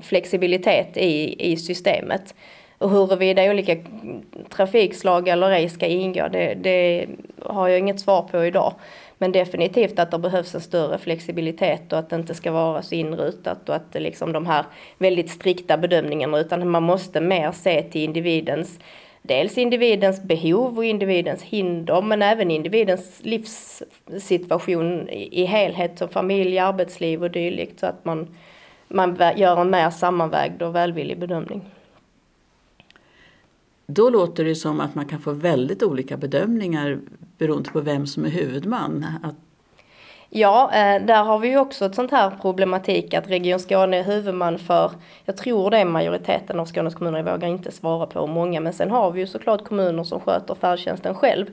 [0.01, 2.35] flexibilitet i, i systemet.
[2.77, 3.75] Och huruvida olika
[4.49, 7.07] trafikslag eller ej ska ingå, det, det
[7.45, 8.73] har jag inget svar på idag.
[9.21, 12.95] Men definitivt att det behövs en större flexibilitet och att det inte ska vara så
[12.95, 14.65] inrutat och att det liksom de här
[14.97, 18.79] väldigt strikta bedömningarna utan man måste mer se till individens
[19.21, 27.23] dels individens behov och individens hinder men även individens livssituation i helhet som familj, arbetsliv
[27.23, 28.35] och dylikt så att man,
[28.87, 31.61] man gör en mer sammanvägd och välvillig bedömning.
[33.91, 36.99] Då låter det som att man kan få väldigt olika bedömningar
[37.37, 39.05] beroende på vem som är huvudman.
[39.23, 39.35] Att...
[40.29, 44.03] Ja, eh, där har vi ju också ett sånt här problematik att Region Skåne är
[44.03, 44.91] huvudman för,
[45.25, 48.59] jag tror det är majoriteten av Skånes kommuner, jag vågar inte svara på hur många,
[48.59, 51.45] men sen har vi ju såklart kommuner som sköter färdtjänsten själv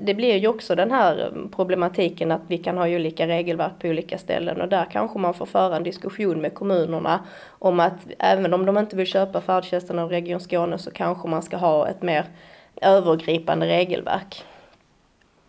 [0.00, 4.18] det blir ju också den här problematiken att vi kan ha olika regelverk på olika
[4.18, 8.66] ställen och där kanske man får föra en diskussion med kommunerna om att även om
[8.66, 12.24] de inte vill köpa färdtjänsten av Region Skåne så kanske man ska ha ett mer
[12.82, 14.44] övergripande regelverk.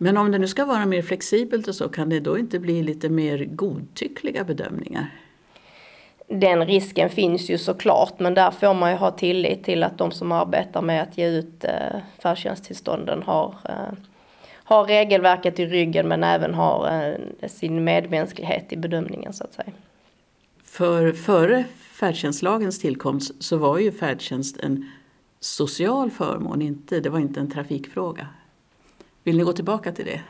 [0.02, 2.82] Men om det nu ska vara mer flexibelt och så, kan det då inte bli
[2.82, 5.06] lite mer godtyckliga bedömningar?
[6.28, 10.10] Den risken finns ju såklart, men där får man ju ha tillit till att de
[10.10, 13.98] som arbetar med att ge ut eh, färdtjänsttillstånden har eh,
[14.64, 17.08] har regelverket i ryggen men även har
[17.40, 19.72] eh, sin medmänsklighet i bedömningen så att säga.
[20.64, 21.64] För före
[22.00, 24.90] färdtjänstlagens tillkomst så var ju färdtjänst en
[25.40, 28.26] social förmån, inte, det var inte en trafikfråga.
[29.24, 30.20] Vill ni gå tillbaka till det?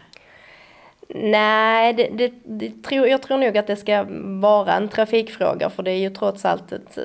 [1.15, 4.07] Nej, det, det, det tror, jag tror nog att det ska
[4.41, 6.99] vara en trafikfråga för det är ju trots allt ett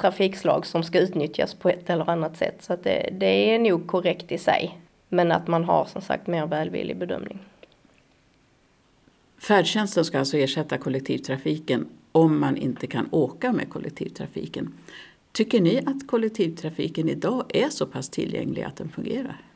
[0.00, 2.56] trafikslag som ska utnyttjas på ett eller annat sätt.
[2.60, 4.78] Så att det, det är nog korrekt i sig.
[5.08, 7.38] Men att man har som sagt mer välvillig bedömning.
[9.38, 14.74] Färdtjänsten ska alltså ersätta kollektivtrafiken om man inte kan åka med kollektivtrafiken.
[15.32, 19.49] Tycker ni att kollektivtrafiken idag är så pass tillgänglig att den fungerar?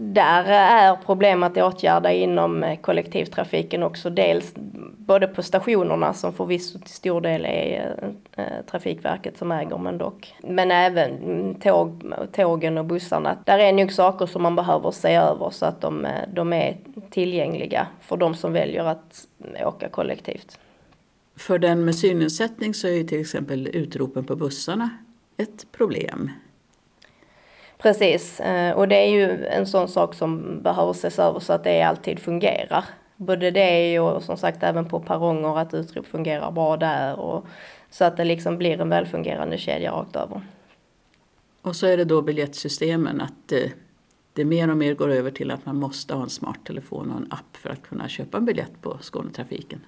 [0.00, 4.10] Där är problem att åtgärda inom eh, kollektivtrafiken också.
[4.10, 4.54] Dels
[4.96, 7.94] både på stationerna som förvisso till stor del är
[8.36, 10.34] eh, eh, Trafikverket som äger men dock.
[10.42, 13.38] Men även tåg, tågen och bussarna.
[13.44, 16.76] Där är nog saker som man behöver se över så att de, de är
[17.10, 19.26] tillgängliga för de som väljer att
[19.64, 20.58] åka kollektivt.
[21.36, 24.90] För den med synnedsättning så är ju till exempel utropen på bussarna
[25.36, 26.30] ett problem.
[27.78, 31.64] Precis, eh, och det är ju en sån sak som behöver ses över så att
[31.64, 32.84] det alltid fungerar.
[33.16, 37.46] Både det och som sagt även på perronger att utrop fungerar bra där och
[37.90, 40.40] så att det liksom blir en välfungerande kedja rakt över.
[41.62, 43.72] Och så är det då biljettsystemen att det,
[44.32, 47.28] det mer och mer går över till att man måste ha en smarttelefon och en
[47.30, 49.80] app för att kunna köpa en biljett på Skånetrafiken.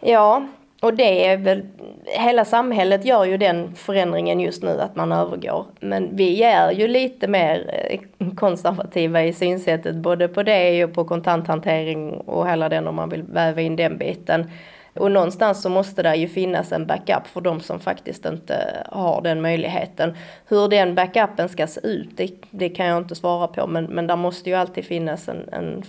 [0.00, 0.48] Ja,
[0.80, 1.62] och det är väl,
[2.06, 5.66] hela samhället gör ju den förändringen just nu att man övergår.
[5.80, 11.04] Men vi är ju lite mer eh, konservativa i synsättet både på det och på
[11.04, 14.50] kontanthantering och hela den om man vill väva in den biten.
[14.94, 19.22] Och någonstans så måste det ju finnas en backup för de som faktiskt inte har
[19.22, 20.16] den möjligheten.
[20.46, 24.06] Hur den backupen ska se ut, det, det kan jag inte svara på, men, men
[24.06, 25.82] där måste ju alltid finnas en, en,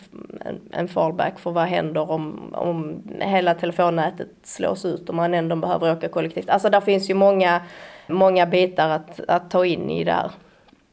[0.45, 5.55] en, en fallback för vad händer om, om hela telefonnätet slås ut och man ändå
[5.55, 6.49] behöver åka kollektivt.
[6.49, 7.61] Alltså där finns ju många,
[8.07, 10.31] många bitar att, att ta in i det här.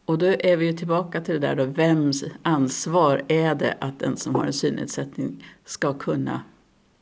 [0.05, 3.99] Och då är vi ju tillbaka till det där då, vems ansvar är det att
[3.99, 6.41] den som har en synnedsättning ska kunna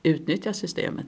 [0.04, 1.06] utnyttja systemet?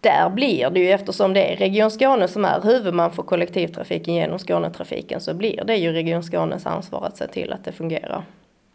[0.00, 4.38] Där blir det ju, eftersom det är Region Skåne som är huvudman för kollektivtrafiken genom
[4.38, 8.24] Skånetrafiken, så blir det ju Region Skånes ansvar att se till att det fungerar.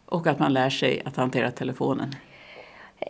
[0.06, 2.14] Och att man lär sig att hantera telefonen?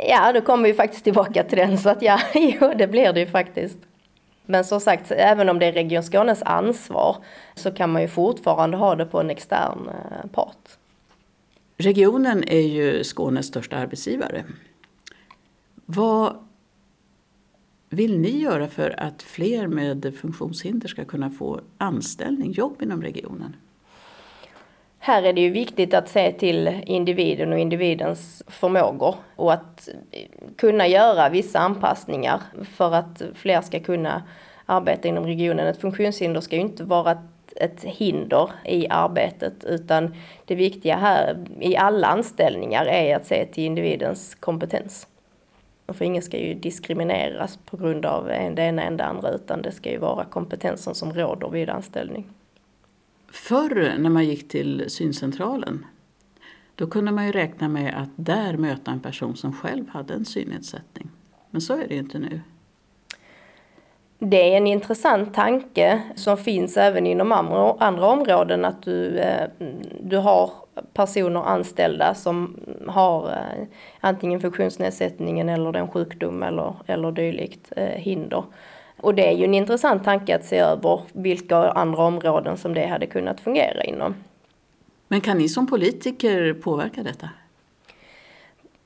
[0.09, 3.21] Ja, då kommer vi faktiskt tillbaka till den, så att ja, jo, det blir det
[3.21, 3.79] ju faktiskt.
[4.47, 7.17] Men som sagt, även om det är Region Skånes ansvar
[7.55, 10.79] så kan man ju fortfarande ha det på en extern eh, part.
[11.77, 14.45] Regionen är ju Skånes största arbetsgivare.
[15.87, 16.37] Vad
[17.89, 23.57] vill ni göra för att fler med funktionshinder ska kunna få anställning, jobb inom regionen?
[24.99, 29.89] Här är det ju viktigt att se till individen och individens förmågor och att
[30.57, 32.43] kunna göra vissa anpassningar
[32.77, 34.23] för att fler ska kunna
[34.67, 35.67] arbeta inom regionen.
[35.67, 37.19] Ett funktionshinder ska ju inte vara
[37.57, 43.65] ett, hinder i arbetet utan det viktiga här i alla anställningar är att se till
[43.65, 45.07] individens kompetens.
[45.87, 49.73] För ingen ska ju diskrimineras på grund av det ena än det andra utan det
[49.73, 52.29] ska ju vara kompetensen som råder vid anställning.
[53.29, 55.87] Förr när man gick till syncentralen
[56.75, 60.25] då kunde man ju räkna med att där möta en person som själv hade en
[60.25, 61.11] synnedsättning.
[61.51, 62.41] Men så är det ju inte nu.
[64.27, 67.33] Det är en intressant tanke som finns även inom
[67.79, 69.49] andra områden att du, eh,
[70.01, 70.51] du har
[70.93, 72.57] personer anställda som
[72.89, 73.67] har eh,
[74.01, 78.45] antingen funktionsnedsättningen eller den sjukdom eller, eller dylikt eh, hinder.
[79.01, 82.87] Och det är ju en intressant tanke att se över vilka andra områden som det
[82.87, 84.15] hade kunnat fungera inom.
[85.09, 87.29] Men kan ni som politiker påverka detta?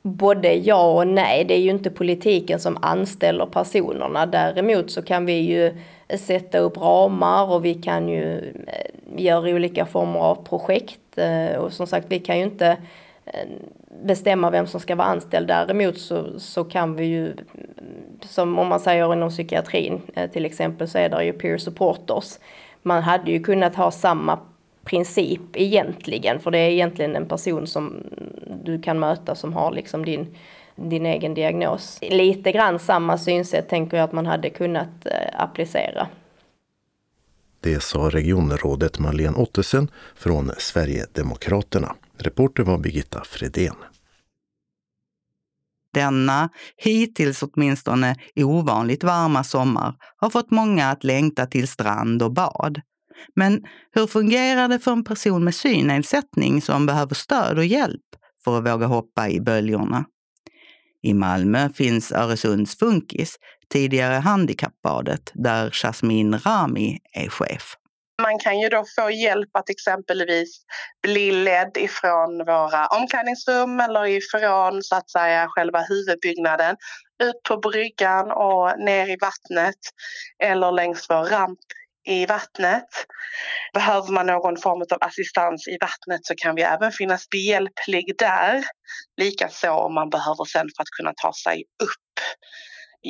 [0.02, 1.44] Både ja och nej.
[1.44, 4.26] Det är ju inte politiken som anställer personerna.
[4.26, 5.74] Däremot så kan vi ju
[6.16, 11.18] sätta upp ramar och vi kan ju eh, göra olika former av projekt.
[11.18, 12.76] Eh, och som sagt, vi kan ju inte
[13.24, 13.48] eh,
[14.02, 15.48] bestämma vem som ska vara anställd.
[15.48, 17.36] Däremot så, så kan vi ju, mm,
[18.20, 20.00] som om man säger inom psykiatrin
[20.32, 22.38] till exempel, så är det ju peer supporters.
[22.82, 24.38] Man hade ju kunnat ha samma
[24.88, 28.02] princip egentligen, för det är egentligen en person som
[28.64, 30.36] du kan möta som har liksom din,
[30.76, 31.98] din egen diagnos.
[32.02, 36.08] Lite grann samma synsätt tänker jag att man hade kunnat eh, applicera.
[37.60, 41.96] Det sa regionrådet Marlene Ottesen från Sverigedemokraterna.
[42.18, 43.74] Reporter var Birgitta Fredén.
[45.94, 52.80] Denna, hittills åtminstone ovanligt varma sommar har fått många att längta till strand och bad.
[53.36, 53.62] Men
[53.94, 58.04] hur fungerar det för en person med synnedsättning som behöver stöd och hjälp
[58.44, 60.04] för att våga hoppa i böljorna?
[61.02, 63.36] I Malmö finns Öresunds Funkis,
[63.72, 67.74] tidigare Handikappbadet, där Jasmin Rami är chef.
[68.22, 70.60] Man kan ju då få hjälp att exempelvis
[71.02, 76.76] bli ledd ifrån våra omklädningsrum eller ifrån så att säga själva huvudbyggnaden
[77.22, 79.78] ut på bryggan och ner i vattnet
[80.44, 81.58] eller längs vår ramp
[82.08, 82.88] i vattnet.
[83.74, 88.64] Behöver man någon form av assistans i vattnet så kan vi även finnas behjälplig där.
[89.16, 92.14] Likaså om man behöver sen för att kunna ta sig upp.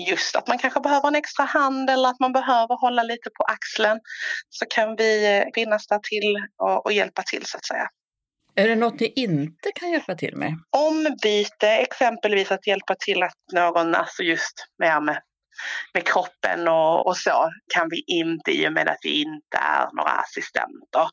[0.08, 3.44] Just att man kanske behöver en extra hand eller att man behöver hålla lite på
[3.44, 4.00] axeln
[4.48, 7.88] så kan vi finnas där till och, och hjälpa till så att säga.
[8.54, 10.52] Är det något ni inte kan hjälpa till med?
[10.76, 15.22] Ombyte, exempelvis att hjälpa till att någon, alltså just med, med
[15.94, 19.96] med kroppen och, och, så kan vi inte i och med att vi inte är
[19.96, 21.08] några assistenter.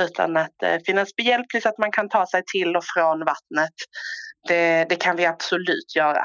[0.00, 3.74] Utan att eh, finnas behjälplig så att man kan ta sig till och från vattnet.
[4.48, 6.22] Det, det kan vi absolut göra.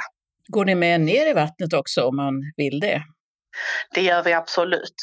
[0.47, 3.01] Går ni med ner i vattnet också om man vill det?
[3.93, 4.95] Det gör vi absolut.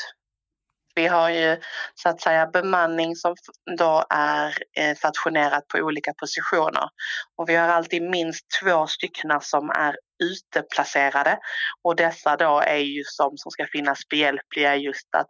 [0.98, 1.56] Vi har ju
[1.94, 3.34] så att säga bemanning som
[3.78, 6.88] då är eh, stationerat på olika positioner.
[7.36, 11.38] Och vi har alltid minst två stycken som är uteplacerade.
[11.82, 15.26] Och dessa då är ju som, som ska finnas behjälpliga just att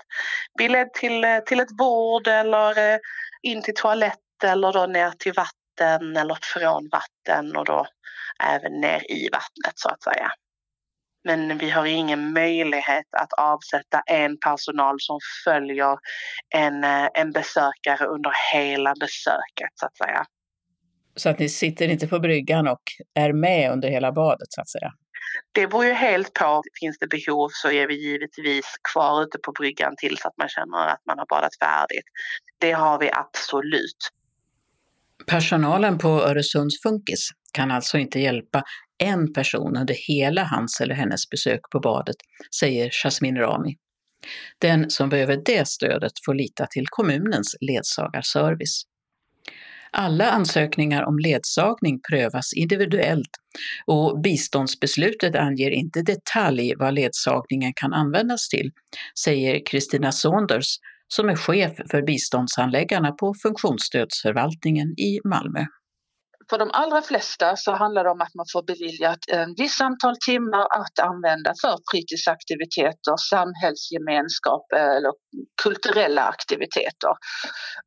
[0.57, 2.99] bli ledd till, eh, till ett bord eller eh,
[3.43, 7.87] in till toalett eller då ner till vatten eller från vatten och då
[8.45, 10.33] även ner i vattnet så att säga.
[11.29, 15.97] Men vi har ingen möjlighet att avsätta en personal som följer
[16.55, 20.25] en, eh, en besökare under hela besöket så att säga.
[21.17, 22.83] Så att ni sitter inte på bryggan och
[23.15, 24.93] är med under hela badet så att säga?
[25.53, 26.63] Det beror ju helt på.
[26.81, 30.87] Finns det behov så är vi givetvis kvar ute på bryggan tills att man känner
[30.87, 32.09] att man har badat färdigt.
[32.59, 34.11] Det har vi absolut.
[35.27, 38.63] Personalen på Öresunds Funkis kan alltså inte hjälpa
[38.99, 42.17] en person under hela hans eller hennes besök på badet,
[42.61, 43.77] säger Jasmin Rami.
[44.59, 48.83] Den som behöver det stödet får lita till kommunens ledsagarservice.
[49.91, 53.31] Alla ansökningar om ledsagning prövas individuellt
[53.87, 58.71] och biståndsbeslutet anger inte detalj vad ledsagningen kan användas till,
[59.25, 60.77] säger Kristina Saunders
[61.09, 65.65] som är chef för biståndshandläggarna på funktionsstödsförvaltningen i Malmö.
[66.51, 70.17] För de allra flesta så handlar det om att man får beviljat en viss antal
[70.27, 75.13] timmar att använda för fritidsaktiviteter, samhällsgemenskap eh, eller
[75.63, 77.13] kulturella aktiviteter.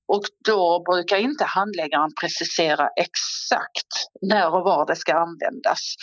[0.08, 3.92] Och då brukar inte handläggaren precisera exakt
[4.22, 5.96] när och var det ska användas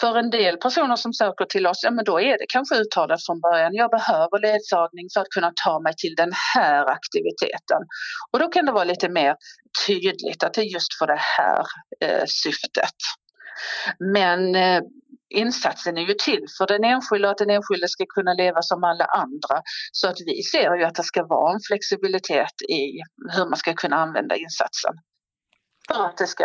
[0.00, 3.26] för en del personer som söker till oss, ja men då är det kanske uttalat
[3.26, 7.82] från början, jag behöver ledsagning för att kunna ta mig till den här aktiviteten.
[8.32, 9.36] Och då kan det vara lite mer
[9.86, 11.64] tydligt att det är just för det här
[12.00, 12.98] eh, syftet.
[14.14, 14.82] Men eh,
[15.34, 18.84] insatsen är ju till för den enskilde och att den enskilde ska kunna leva som
[18.84, 19.62] alla andra.
[19.92, 23.00] Så att vi ser ju att det ska vara en flexibilitet i
[23.36, 24.94] hur man ska kunna använda insatsen.
[25.88, 26.44] För att det ska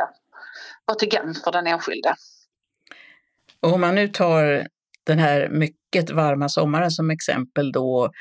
[0.86, 2.16] vara till gagn för den enskilde.
[3.62, 4.68] Och om man nu tar
[5.06, 8.12] den här mycket varma sommaren som exempel då,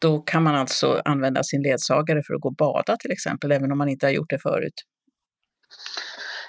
[0.00, 3.72] då kan man alltså använda sin ledsagare för att gå och bada till exempel, även
[3.72, 4.74] om man inte har gjort det förut.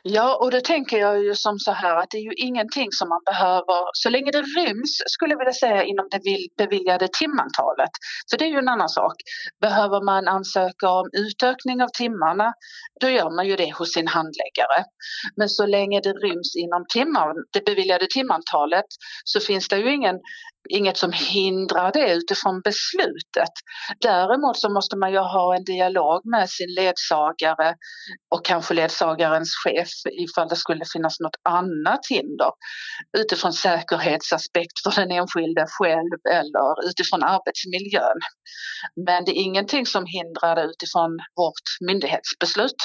[0.07, 3.09] Ja, och då tänker jag ju som så här att det är ju ingenting som
[3.09, 6.21] man behöver, så länge det ryms skulle jag vilja säga inom det
[6.57, 7.89] beviljade timantalet.
[8.25, 9.13] Så det är ju en annan sak.
[9.61, 12.53] Behöver man ansöka om utökning av timmarna,
[13.01, 14.79] då gör man ju det hos sin handläggare.
[15.35, 18.89] Men så länge det ryms inom timmar, det beviljade timantalet
[19.23, 20.15] så finns det ju ingen
[20.69, 23.53] inget som hindrar det utifrån beslutet.
[24.01, 27.75] Däremot så måste man ju ha en dialog med sin ledsagare
[28.35, 32.51] och kanske ledsagarens chef ifall det skulle finnas något annat hinder
[33.17, 38.19] utifrån säkerhetsaspekt för den enskilde själv eller utifrån arbetsmiljön.
[39.05, 42.81] Men det är ingenting som hindrar det utifrån vårt myndighetsbeslut.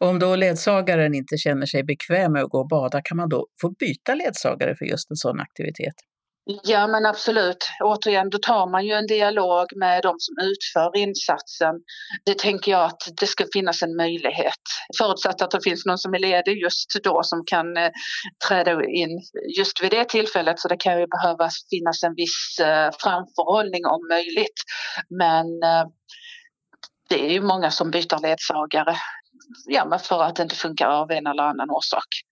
[0.00, 3.46] Om då ledsagaren inte känner sig bekväm med att gå och bada, kan man då
[3.60, 5.94] få byta ledsagare för just en sån aktivitet?
[6.62, 7.68] Ja men absolut.
[7.80, 11.74] Återigen, då tar man ju en dialog med de som utför insatsen.
[12.24, 14.62] Det tänker jag att det ska finnas en möjlighet.
[14.98, 17.90] Förutsatt att det finns någon som är ledig just då som kan eh,
[18.48, 19.20] träda in
[19.58, 20.60] just vid det tillfället.
[20.60, 24.58] Så det kan ju behöva finnas en viss eh, framförhållning om möjligt.
[25.08, 25.86] Men eh,
[27.08, 28.96] det är ju många som byter ledsagare.
[29.66, 32.27] Ja, men för att det inte funkar av en eller annan orsak.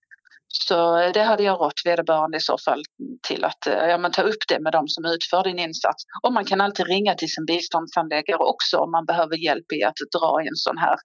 [0.49, 2.83] Så det hade jag rått vederbörande i så fall
[3.27, 6.03] till att eh, ja, men ta upp det med de som utför din insats.
[6.23, 9.95] Och man kan alltid ringa till sin biståndshandläggare också om man behöver hjälp i att
[10.19, 10.95] dra i en sån här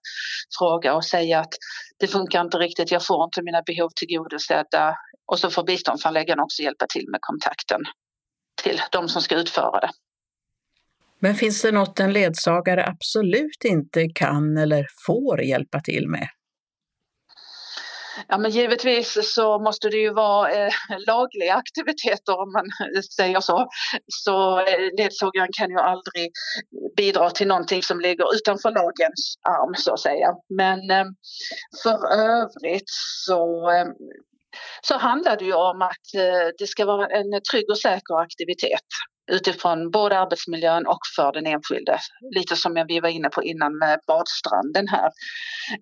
[0.59, 1.53] fråga och säga att
[1.99, 4.95] det funkar inte riktigt, jag får inte mina behov tillgodosedda.
[5.25, 7.81] Och så får biståndshandläggaren också hjälpa till med kontakten
[8.63, 9.89] till de som ska utföra det.
[11.19, 16.27] Men finns det något en ledsagare absolut inte kan eller får hjälpa till med?
[18.27, 20.73] Ja men givetvis så måste det ju vara eh,
[21.07, 22.65] lagliga aktiviteter om man
[23.15, 23.67] säger så.
[24.07, 26.31] Så eh, ledsagaren kan ju aldrig
[26.97, 30.27] bidra till någonting som ligger utanför lagens arm så att säga.
[30.49, 31.05] Men eh,
[31.83, 32.89] för övrigt
[33.25, 33.85] så eh,
[34.81, 38.87] så handlar det ju om att eh, det ska vara en trygg och säker aktivitet
[39.31, 41.97] utifrån både arbetsmiljön och för den enskilde.
[42.35, 45.09] Lite som vi var inne på innan med badstranden här.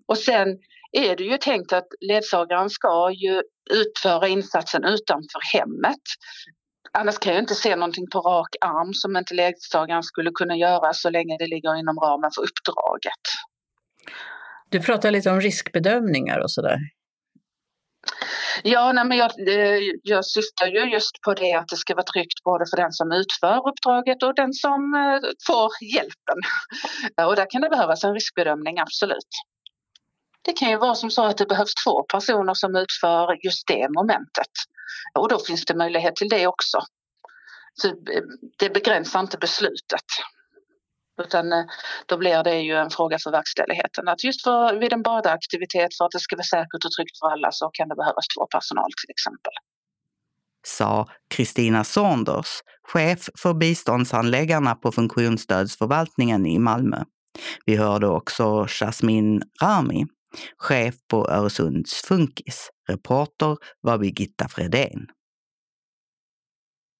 [0.07, 0.47] Och sen
[0.91, 6.01] är det ju tänkt att ledsagaren ska ju utföra insatsen utanför hemmet.
[6.93, 10.93] Annars kan jag inte se någonting på rak arm som inte ledsagaren skulle kunna göra
[10.93, 13.23] så länge det ligger inom ramen för uppdraget.
[14.69, 16.77] Du pratar lite om riskbedömningar och sådär.
[18.63, 19.31] Ja, nej, men jag,
[20.03, 23.11] jag syftar ju just på det att det ska vara tryggt både för den som
[23.11, 26.39] utför uppdraget och den som eh, får hjälpen.
[27.27, 29.31] Och där kan det behövas en riskbedömning, absolut.
[30.41, 33.89] Det kan ju vara som så att det behövs två personer som utför just det
[33.89, 34.51] momentet.
[35.19, 36.79] Och då finns det möjlighet till det också.
[37.73, 37.93] Så eh,
[38.59, 40.05] det begränsar inte beslutet.
[41.21, 41.65] Utan eh,
[42.05, 44.07] då blir det ju en fråga för verkställigheten.
[44.07, 47.27] Att just för, vid en badaktivitet för att det ska vara säkert och tryggt för
[47.27, 49.53] alla så kan det behövas två personal till exempel.
[50.67, 52.47] Sa Kristina Saunders,
[52.83, 57.03] chef för biståndshandläggarna på funktionsstödsförvaltningen i Malmö.
[57.65, 60.05] Vi hörde också Jasmin Rami,
[60.57, 62.69] chef på Öresunds Funkis.
[62.89, 65.07] Reporter var Birgitta Fredén.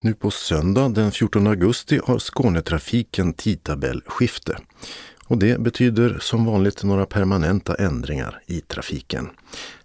[0.04, 4.58] Nu på söndag den 14 augusti har Skånetrafiken tidtabellskifte.
[5.28, 9.30] Och det betyder som vanligt några permanenta ändringar i trafiken.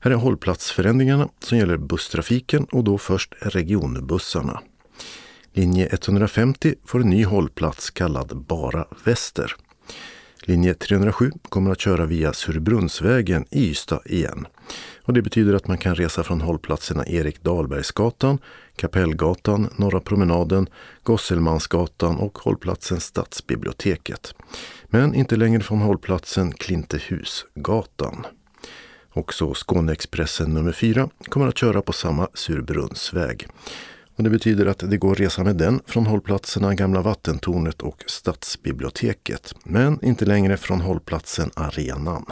[0.01, 4.61] Här är hållplatsförändringarna som gäller busstrafiken och då först regionbussarna.
[5.53, 9.55] Linje 150 får en ny hållplats kallad Bara Väster.
[10.43, 14.47] Linje 307 kommer att köra via Surbrunnsvägen i Ystad igen.
[15.03, 18.39] Och det betyder att man kan resa från hållplatserna Erik Dahlbergsgatan,
[18.77, 20.69] Kapellgatan, Norra promenaden,
[21.03, 24.35] Gosselmansgatan och hållplatsen Stadsbiblioteket.
[24.87, 28.27] Men inte längre från hållplatsen Klintehusgatan.
[29.13, 33.47] Också Skåneexpressen nummer 4 kommer att köra på samma Surbrunnsväg.
[34.17, 38.05] Och det betyder att det går att resa med den från hållplatserna Gamla vattentornet och
[38.07, 42.25] Stadsbiblioteket, men inte längre från hållplatsen Arenan.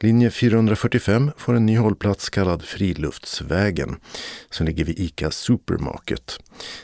[0.00, 3.96] Linje 445 får en ny hållplats kallad Friluftsvägen
[4.50, 6.40] som ligger vid ICA Supermarket.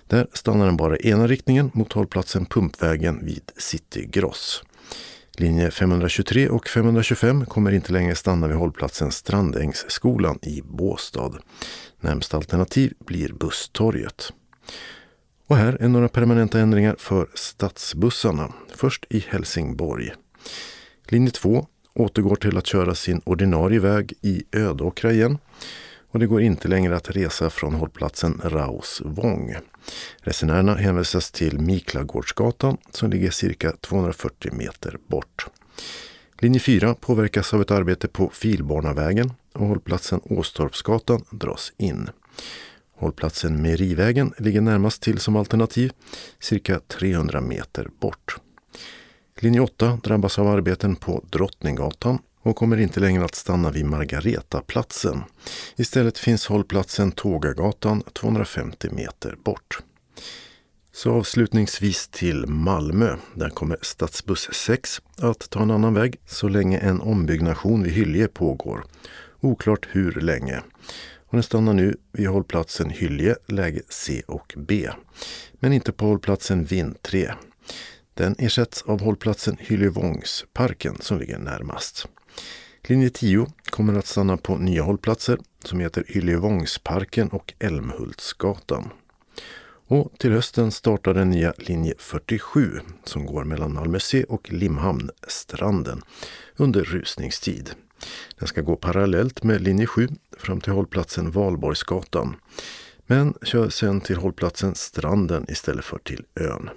[0.07, 4.63] Där stannar den bara i ena riktningen mot hållplatsen Pumpvägen vid City Gross.
[5.37, 11.33] Linje 523 och 525 kommer inte längre stanna vid hållplatsen Strandängsskolan i Båstad.
[12.05, 14.33] Närmsta alternativ blir Busstorget.
[15.47, 18.53] Och här är några permanenta ändringar för stadsbussarna.
[18.75, 20.13] Först i Helsingborg.
[21.09, 25.39] Linje 2 återgår till att köra sin ordinarie väg i Ödåkra igen.
[26.11, 29.55] Och det går inte längre att resa från hållplatsen Rausvång.
[30.21, 35.47] Resenärerna hänvisas till Miklagårdsgatan som ligger cirka 240 meter bort.
[36.39, 42.11] Linje 4 påverkas av ett arbete på Filbarnavägen och hållplatsen Åstorpsgatan dras in.
[42.97, 45.93] Hållplatsen Merivägen ligger närmast till som alternativ,
[46.41, 48.37] cirka 300 meter bort.
[49.41, 55.23] Linje 8 drabbas av arbeten på Drottninggatan och kommer inte längre att stanna vid Margaretaplatsen.
[55.77, 59.79] Istället finns hållplatsen Tågagatan 250 meter bort.
[60.93, 63.17] Så avslutningsvis till Malmö.
[63.35, 68.29] Där kommer stadsbuss 6 att ta en annan väg så länge en ombyggnation vid Hylje
[68.29, 68.85] pågår.
[69.45, 70.63] Oklart hur länge.
[71.27, 74.91] Och den stannar nu vid hållplatsen Hylje, läge C och B.
[75.53, 77.33] Men inte på hållplatsen Vind 3.
[78.15, 82.07] Den ersätts av hållplatsen Hyljevångsparken som ligger närmast.
[82.83, 88.91] Linje 10 kommer att stanna på nya hållplatser som heter Hyljevångsparken och Älmhultsgatan.
[89.87, 95.11] Och till hösten startar den nya linje 47 som går mellan Malmö C och Limhamn,
[95.29, 96.03] Stranden,
[96.57, 97.75] under rusningstid.
[98.39, 102.37] Den ska gå parallellt med linje 7 fram till hållplatsen Valborgsgatan.
[103.07, 106.71] Men kör sen till hållplatsen Stranden istället för till ön.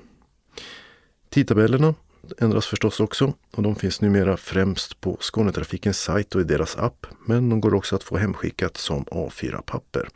[1.30, 1.94] Tidtabellerna
[2.38, 7.06] ändras förstås också och de finns numera främst på Skånetrafikens sajt och i deras app.
[7.26, 10.08] Men de går också att få hemskickat som A4-papper.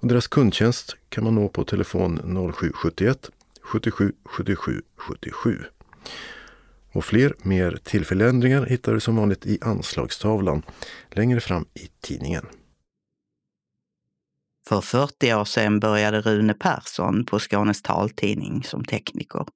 [0.00, 2.16] Och deras kundtjänst kan man nå på telefon
[2.54, 3.30] 0771
[3.62, 5.64] 77 77 77.
[6.98, 10.62] Och fler, mer tillfälliga ändringar hittar du som vanligt i anslagstavlan
[11.10, 12.46] längre fram i tidningen.
[14.68, 19.46] För 40 år sedan började Rune Persson på Skånes taltidning som tekniker.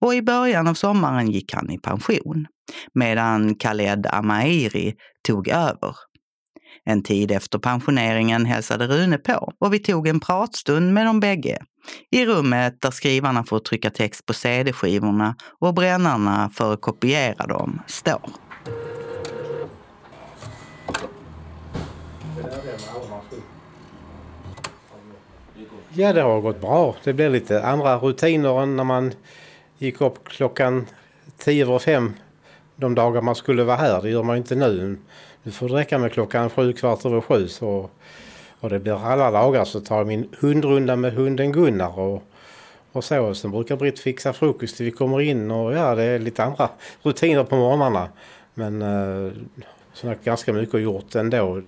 [0.00, 2.46] Och i början av sommaren gick han i pension,
[2.94, 4.94] medan Khaled Amairi
[5.26, 5.96] tog över.
[6.84, 11.58] En tid efter pensioneringen hälsade Rune på och vi tog en pratstund med dem bägge
[12.10, 17.82] i rummet där skrivarna får trycka text på CD-skivorna och brännarna för att kopiera dem
[17.86, 18.20] står.
[25.92, 26.96] Ja, det har gått bra.
[27.04, 29.12] Det blir lite andra rutiner än när man
[29.78, 30.86] gick upp klockan
[31.38, 32.12] tio över fem
[32.76, 34.02] de dagar man skulle vara här.
[34.02, 34.98] Det gör man inte nu.
[35.42, 37.48] Nu får det räcka med klockan sju, kvart över sju.
[37.48, 37.90] Så,
[38.60, 42.22] och det blir alla dagar så tar jag min hundrunda med hunden Gunnar och,
[42.92, 43.34] och så.
[43.34, 46.68] Sen brukar Britt fixa frukost till vi kommer in och ja, det är lite andra
[47.02, 48.08] rutiner på morgnarna.
[48.54, 49.32] Men eh,
[49.92, 51.62] så ganska mycket gjort ändå.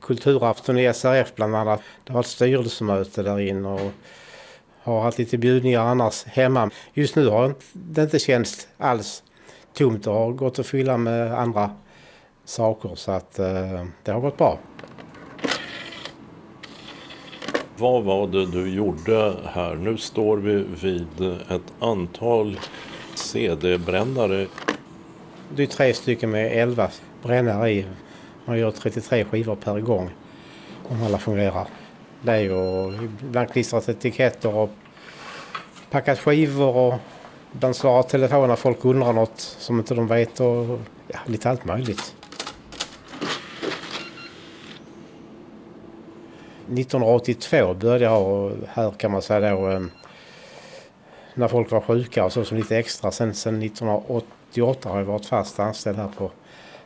[0.00, 1.80] Kulturafton i SRF bland annat.
[2.04, 3.92] Det var ett styrelsemöte där inne och
[4.82, 6.70] har haft lite bjudningar annars hemma.
[6.94, 9.22] Just nu har det inte känts alls
[9.72, 11.70] tomt och har gått att fylla med andra
[12.44, 14.58] saker så att eh, det har gått bra.
[17.76, 19.74] Vad var det du gjorde här?
[19.74, 22.60] Nu står vi vid ett antal
[23.14, 24.46] CD-brännare.
[25.56, 26.90] Det är tre stycken med 11
[27.22, 27.86] brännare i.
[28.44, 30.10] Man gör 33 skivor per gång
[30.88, 31.66] om alla fungerar.
[32.22, 34.70] Det är ju ibland klistrat etiketter och
[35.90, 36.94] packat skivor och
[37.54, 40.78] ibland svarar telefon när folk undrar något som inte de vet och
[41.08, 42.14] ja, lite allt möjligt.
[46.72, 49.80] 1982 började jag här kan man säga då eh,
[51.34, 53.10] när folk var sjuka och så som lite extra.
[53.10, 56.30] Sen, sen 1988 har jag varit fast anställd här på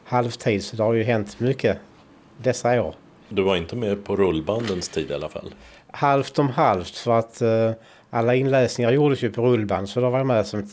[0.05, 1.79] halvtid så det har ju hänt mycket
[2.37, 2.95] dessa år.
[3.29, 5.55] Du var inte med på rullbandens tid i alla fall?
[5.91, 7.73] Halvt om halvt för att uh,
[8.11, 10.69] alla inläsningar gjordes ju på rullband så då var jag med som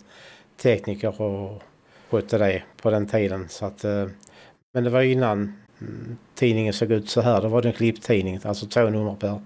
[0.62, 1.62] tekniker och
[2.10, 3.49] skötte det på den tiden.
[3.49, 4.08] Så att, uh,
[4.72, 7.41] men det var innan mm, tidningen såg ut så här.
[7.41, 9.41] Då var det en klipptidning, alltså två nummer per,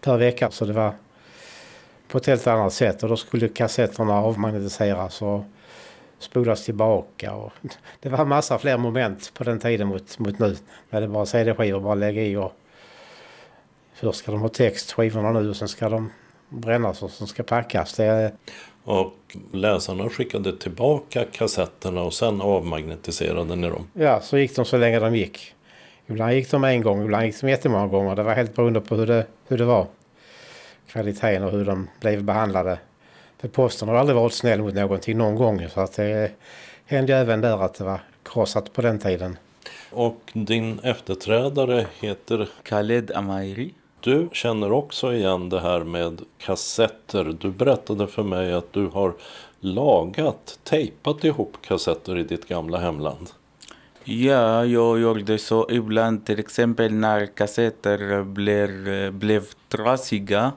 [0.00, 0.50] per vecka.
[0.50, 0.94] Så det var
[2.08, 5.44] på ett helt annat sätt och då skulle kassetterna avmagnetiseras och
[6.18, 7.34] spolas tillbaka.
[7.34, 7.52] Och
[8.00, 10.56] det var en massa fler moment på den tiden mot, mot nu.
[10.90, 12.52] När det bara CD-skivor bara lägga i och
[13.94, 16.10] först ska de ha text, skivorna nu och sen ska de
[16.48, 17.94] brännas och sen ska packas.
[17.94, 18.32] Det...
[18.88, 23.86] Och läsarna skickade tillbaka kassetterna och sen avmagnetiserade ni dem?
[23.92, 25.54] Ja, så gick de så länge de gick.
[26.06, 28.16] Ibland gick de en gång, ibland gick de jättemånga gånger.
[28.16, 29.86] Det var helt beroende på hur det, hur det var.
[30.86, 32.78] Kvaliteten och hur de blev behandlade.
[33.38, 35.68] För posten har aldrig varit snäll mot någonting någon gång.
[35.68, 36.30] Så att det
[36.86, 39.38] hände även där att det var krossat på den tiden.
[39.90, 42.48] Och din efterträdare heter?
[42.62, 43.74] Khaled Amairi.
[44.08, 47.36] Du känner också igen det här med kassetter.
[47.40, 49.14] Du berättade för mig att du har
[49.60, 53.30] lagat, tejpat ihop kassetter i ditt gamla hemland.
[54.04, 58.72] Ja, jag gjorde så ibland till exempel när kassetter blev,
[59.12, 60.52] blev trasiga.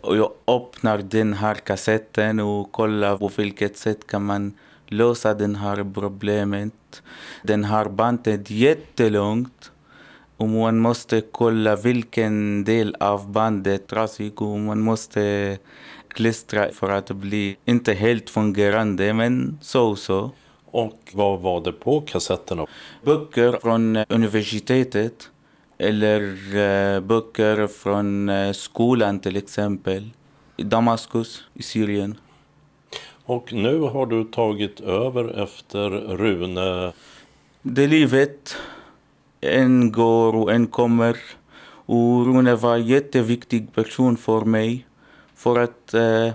[0.00, 4.54] Och jag öppnar den här kassetten och kollar på vilket sätt kan man
[4.86, 7.02] lösa det här problemet.
[7.42, 9.71] Den här bandet jättelångt
[10.36, 15.58] och man måste kolla vilken del av bandet trasig och man måste
[16.08, 20.30] klistra för att bli inte helt fungerande men så så.
[20.64, 22.66] Och vad var det på kassetterna?
[23.04, 25.30] Böcker från universitetet
[25.78, 30.10] eller uh, böcker från uh, skolan till exempel.
[30.56, 32.18] I Damaskus i Syrien.
[33.24, 36.92] Och nu har du tagit över efter Rune?
[37.62, 38.56] Det livet.
[39.42, 41.16] En går och en kommer.
[41.86, 44.86] Och Rune var en jätteviktig person för mig.
[45.34, 46.28] För att eh,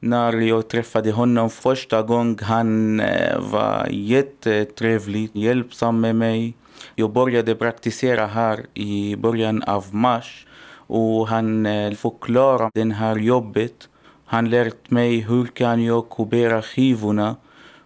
[0.00, 6.54] när jag träffade honom första gången, han eh, var jättetrevlig, hjälpsam med mig.
[6.94, 10.46] Jag började praktisera här i början av mars
[10.86, 13.88] och han eh, förklarade det här jobbet.
[14.24, 17.36] Han lärde mig hur kan jag kubera skivorna,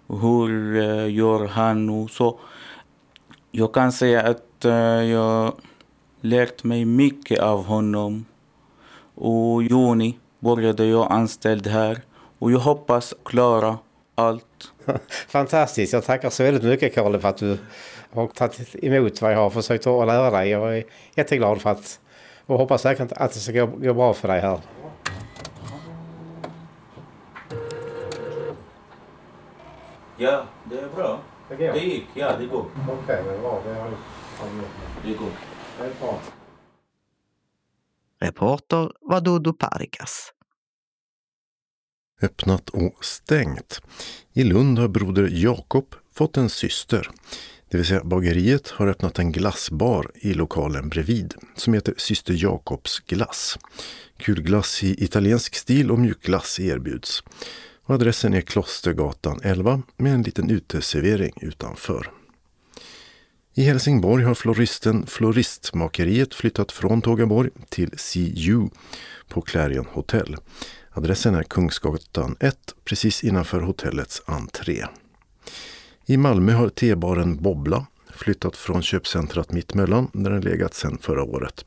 [0.09, 2.38] hur eh, gör han och så.
[3.51, 4.64] Jag kan säga att
[5.11, 5.53] jag
[6.20, 8.24] lärt mig mycket av honom.
[9.14, 11.98] Och i juni började jag anställd här
[12.38, 13.78] och jag hoppas klara
[14.14, 14.72] allt.
[15.28, 15.92] Fantastiskt.
[15.92, 17.59] Jag tackar så väldigt mycket Karl för att du
[18.12, 20.48] har tagit emot vad jag har försökt att lära dig.
[20.48, 20.84] Jag är
[21.14, 22.01] jätteglad för att
[22.46, 24.61] och hoppas säkert att det ska gå, gå bra för dig här.
[30.16, 31.18] Ja, det är bra.
[31.59, 32.66] Det gick, ja det går.
[32.88, 33.62] Okej, okay, det är bra.
[33.66, 33.90] Det, har
[35.05, 35.30] det går.
[35.78, 36.20] Det är bra.
[38.20, 40.32] Reporter var Dodo Parikas.
[42.22, 43.80] Öppnat och stängt.
[44.32, 47.11] I Lund har broder Jakob fått en syster.
[47.70, 53.01] Det vill säga bageriet har öppnat en glassbar i lokalen bredvid som heter Syster Jakobs
[53.01, 53.59] glass.
[54.18, 57.22] Kulglass i italiensk stil och mjukglass erbjuds.
[57.91, 62.11] Och adressen är Klostergatan 11 med en liten uteservering utanför.
[63.55, 68.68] I Helsingborg har floristen Floristmakeriet flyttat från Tågaborg till CU
[69.28, 70.36] på Clarion Hotel.
[70.91, 74.84] Adressen är Kungsgatan 1 precis innanför hotellets entré.
[76.07, 81.64] I Malmö har tebaren Bobbla flyttat från köpcentrat Mittmellan, där den legat sedan förra året,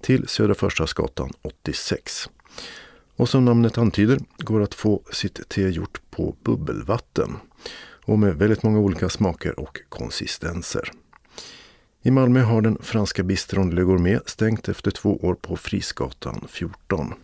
[0.00, 2.28] till Södra Förstadsgatan 86.
[3.16, 7.36] Och som namnet antyder går att få sitt te gjort på bubbelvatten
[8.04, 10.92] och med väldigt många olika smaker och konsistenser.
[12.02, 17.14] I Malmö har den franska bistron Le Gourmet stängt efter två år på Frisgatan 14.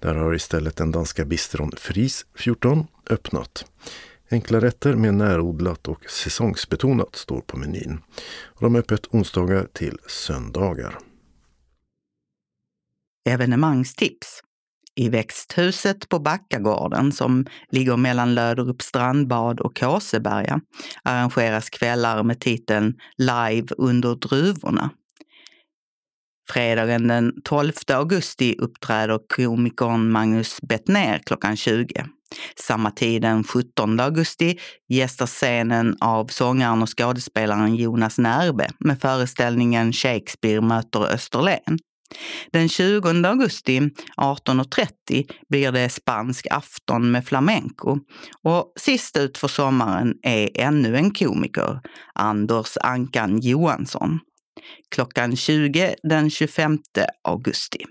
[0.00, 3.66] Där har istället den danska bistron Fris 14 öppnat.
[4.30, 8.00] Enkla rätter med närodlat och säsongsbetonat står på menyn.
[8.44, 10.98] Och de är öppet onsdagar till söndagar.
[13.28, 14.40] Evenemangstips.
[14.96, 20.60] I växthuset på Backagården som ligger mellan Löderup strandbad och Kåseberga
[21.02, 24.90] arrangeras kvällar med titeln Live under druvorna.
[26.48, 32.04] Fredagen den 12 augusti uppträder komikern Magnus Bettner klockan 20.
[32.56, 39.92] Samma tid den 17 augusti gästas scenen av sångaren och skådespelaren Jonas Närbe med föreställningen
[39.92, 41.78] Shakespeare möter Österlen.
[42.52, 43.80] Den 20 augusti
[44.16, 47.98] 18.30 blir det spansk afton med flamenco.
[48.42, 51.80] Och sist ut för sommaren är ännu en komiker,
[52.14, 54.20] Anders Ankan Johansson.
[54.94, 56.78] Klockan 20 den 25
[57.24, 57.84] augusti.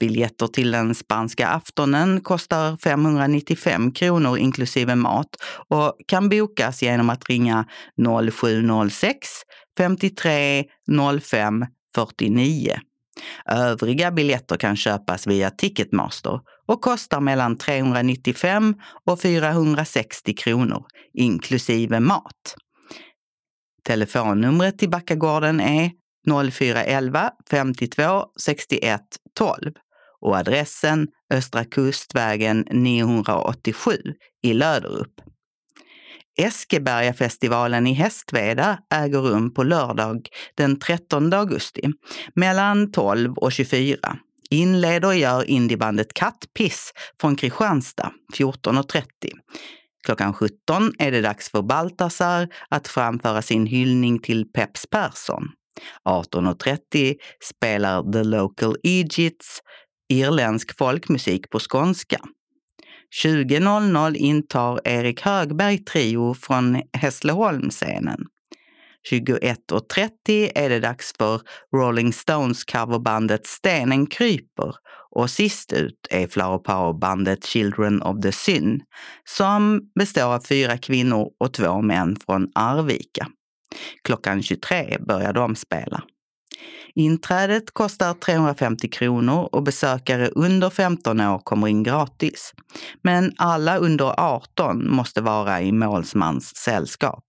[0.00, 5.28] Biljetter till den spanska aftonen kostar 595 kronor inklusive mat
[5.68, 7.64] och kan bokas genom att ringa
[8.32, 9.28] 0706
[9.78, 10.64] 53
[11.20, 12.80] 05 49.
[13.46, 22.56] Övriga biljetter kan köpas via Ticketmaster och kostar mellan 395 och 460 kronor inklusive mat.
[23.84, 25.90] Telefonnumret till Backagården är
[26.50, 29.00] 0411 52 61
[29.38, 29.72] 12
[30.20, 33.92] och adressen Östra Kustvägen 987
[34.42, 35.20] i Löderup.
[36.36, 41.92] Eskebergafestivalen i Hästveda äger rum på lördag den 13 augusti
[42.34, 43.96] mellan 12 och 24.
[44.50, 49.02] Inleder gör indiebandet Kattpiss från Kristianstad 14.30.
[50.04, 55.48] Klockan 17 är det dags för Baltasar att framföra sin hyllning till Peps Persson.
[56.08, 59.60] 18.30 spelar The Local Egypts
[60.08, 62.18] irländsk folkmusik på skånska.
[63.24, 68.26] 20.00 intar Erik Högberg Trio från Hässleholmsscenen.
[69.12, 71.40] 21.30 är det dags för
[71.76, 74.74] Rolling Stones coverbandet Stenen kryper
[75.10, 78.80] och sist ut är Flower Power-bandet Children of the Syn
[79.24, 83.26] som består av fyra kvinnor och två män från Arvika.
[84.04, 86.02] Klockan 23 börjar de spela.
[86.98, 92.52] Inträdet kostar 350 kronor och besökare under 15 år kommer in gratis.
[93.02, 97.24] Men alla under 18 måste vara i målsmans sällskap.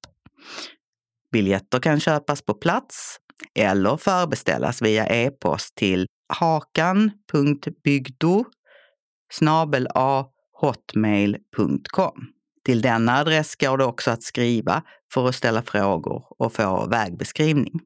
[1.31, 3.17] Biljetter kan köpas på plats
[3.55, 8.45] eller förbeställas via e-post till hakan.bygdo
[10.61, 12.27] hotmail.com.
[12.65, 17.79] Till denna adress går det också att skriva för att ställa frågor och få vägbeskrivning.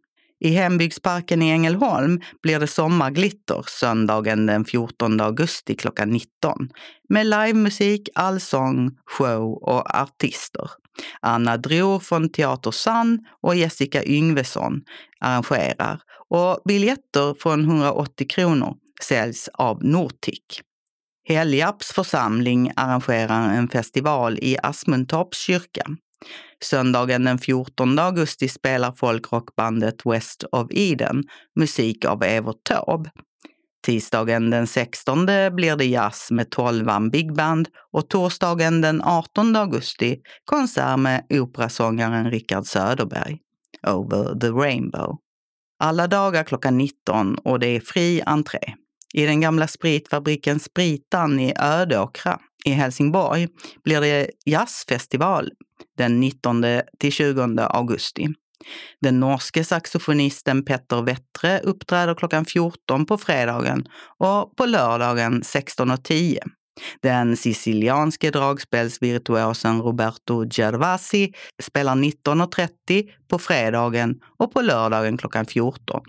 [0.44, 6.70] I Hembygdsparken i Ängelholm blir det sommarglitter söndagen den 14 augusti klockan 19
[7.10, 10.72] med livemusik, allsång, show och artister.
[11.20, 14.82] Anna Dror från Teater Sann och Jessica Yngvesson
[15.20, 20.62] arrangerar och biljetter från 180 kronor säljs av Nortic.
[21.28, 25.86] Helgarps församling arrangerar en festival i Asmuntorps kyrka.
[26.64, 31.24] Söndagen den 14 augusti spelar folkrockbandet West of Eden
[31.56, 33.10] musik av Evert Taube.
[33.86, 40.22] Tisdagen den 16 blir det jazz med tolvan Big Band och torsdagen den 18 augusti
[40.46, 43.40] konsert med operasångaren Rickard Söderberg,
[43.88, 45.18] Over the Rainbow.
[45.80, 48.60] Alla dagar klockan 19 och det är fri entré.
[49.14, 53.48] I den gamla spritfabriken Spritan i Ödåkra i Helsingborg
[53.84, 55.52] blir det jazzfestival
[55.98, 56.66] den 19
[57.00, 58.28] till 20 augusti.
[59.02, 63.88] Den norske saxofonisten Petter Vettre uppträder klockan 14 på fredagen
[64.18, 66.38] och på lördagen 16.10.
[67.02, 76.02] Den sicilianske dragspelsvirtuosen Roberto Gervasi spelar 19.30 på fredagen och på lördagen klockan 14.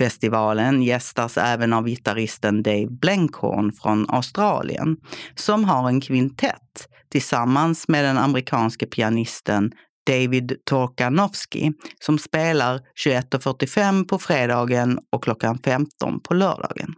[0.00, 4.96] Festivalen gästas även av gitarristen Dave Blenkhorn från Australien
[5.34, 9.72] som har en kvintett tillsammans med den amerikanske pianisten
[10.06, 11.72] David Torkanowski
[12.04, 16.94] som spelar 21.45 på fredagen och klockan 15 på lördagen.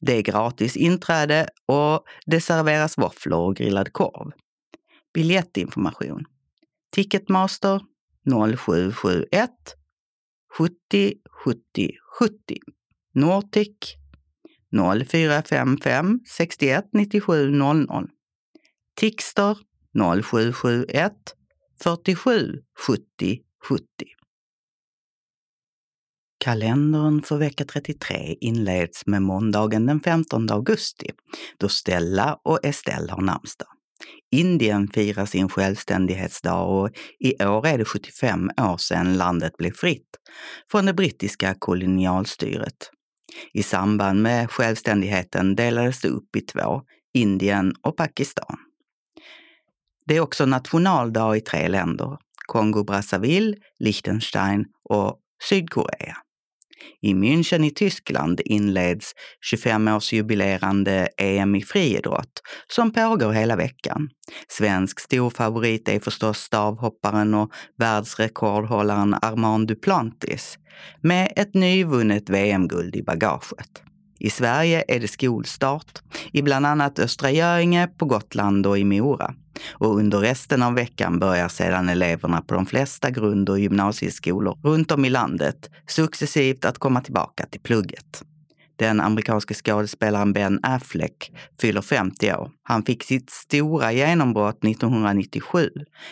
[0.00, 4.32] Det är gratis inträde och det serveras våfflor och grillad korv.
[5.14, 6.24] Biljettinformation
[6.92, 7.80] Ticketmaster
[8.24, 9.76] 0771
[10.58, 12.58] 70 70 70.
[13.14, 13.96] Nortic
[14.72, 18.10] 0455 61 97 00.
[18.96, 19.56] Tickster
[19.94, 21.12] 0771
[21.82, 23.84] 47 70 70.
[26.38, 31.10] Kalendern för vecka 33 inleds med måndagen den 15 augusti
[31.58, 33.68] då Stella och Estelle har namnsdag.
[34.30, 40.08] Indien firar sin självständighetsdag och i år är det 75 år sedan landet blev fritt
[40.70, 42.90] från det brittiska kolonialstyret.
[43.52, 46.82] I samband med självständigheten delades det upp i två,
[47.14, 48.56] Indien och Pakistan.
[50.06, 56.16] Det är också nationaldag i tre länder, Kongo-Brazzaville, Liechtenstein och Sydkorea.
[57.00, 59.12] I München i Tyskland inleds
[59.52, 64.08] 25-årsjubilerande EM i friidrott som pågår hela veckan.
[64.48, 70.58] Svensk storfavorit är förstås stavhopparen och världsrekordhållaren Armand Duplantis
[71.00, 73.82] med ett nyvunnet VM-guld i bagaget.
[74.18, 76.02] I Sverige är det skolstart
[76.32, 79.34] i bland annat Östra Göinge, på Gotland och i Mora.
[79.70, 84.92] Och under resten av veckan börjar sedan eleverna på de flesta grund och gymnasieskolor runt
[84.92, 88.22] om i landet successivt att komma tillbaka till plugget.
[88.76, 92.50] Den amerikanske skådespelaren Ben Affleck fyller 50 år.
[92.62, 95.70] Han fick sitt stora genombrott 1997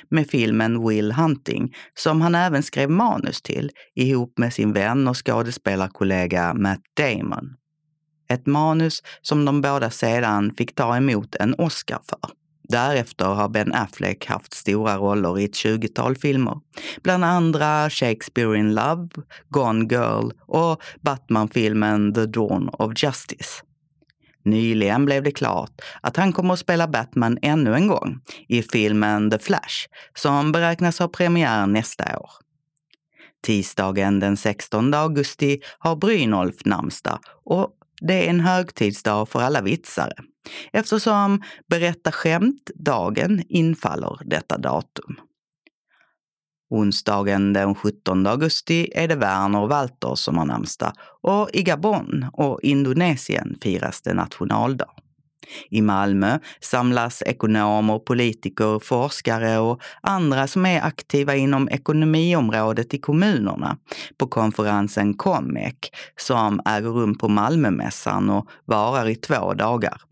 [0.09, 5.27] med filmen Will Hunting som han även skrev manus till ihop med sin vän och
[5.27, 7.57] skådespelarkollega Matt Damon.
[8.31, 12.40] Ett manus som de båda sedan fick ta emot en Oscar för.
[12.71, 16.61] Därefter har Ben Affleck haft stora roller i ett tjugotal filmer.
[17.03, 19.09] Bland andra Shakespeare in Love,
[19.49, 23.63] Gone Girl och Batman-filmen The Dawn of Justice.
[24.45, 29.31] Nyligen blev det klart att han kommer att spela Batman ännu en gång i filmen
[29.31, 32.31] The Flash som beräknas ha premiär nästa år.
[33.43, 40.15] Tisdagen den 16 augusti har Brynolf namnsdag och det är en högtidsdag för alla vitsare
[40.73, 45.21] eftersom berätta skämt-dagen infaller detta datum.
[46.71, 52.27] Onsdagen den 17 augusti är det Werner och Walter som har namnsdag och i Gabon
[52.33, 54.91] och Indonesien firas det nationaldag.
[55.71, 63.77] I Malmö samlas ekonomer, politiker, forskare och andra som är aktiva inom ekonomiområdet i kommunerna
[64.19, 65.75] på konferensen COMEC
[66.17, 70.10] som äger rum på Malmömässan och varar i två dagar.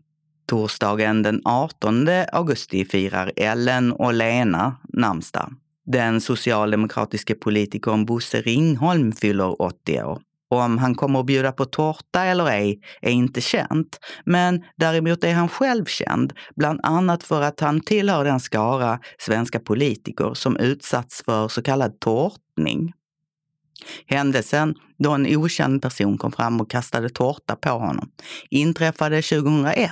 [0.49, 5.53] Torsdagen den 18 augusti firar Ellen och Lena namnsdag.
[5.85, 10.21] Den socialdemokratiske politikern Bosse Ringholm fyller 80 år.
[10.49, 15.33] Om han kommer att bjuda på tårta eller ej är inte känt, men däremot är
[15.33, 21.23] han själv känd, bland annat för att han tillhör den skara svenska politiker som utsatts
[21.25, 22.93] för så kallad tårtning.
[24.07, 28.09] Händelsen då en okänd person kom fram och kastade tårta på honom
[28.49, 29.91] inträffade 2001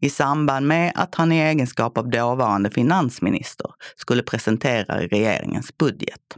[0.00, 3.66] i samband med att han i egenskap av dåvarande finansminister
[3.96, 6.36] skulle presentera regeringens budget.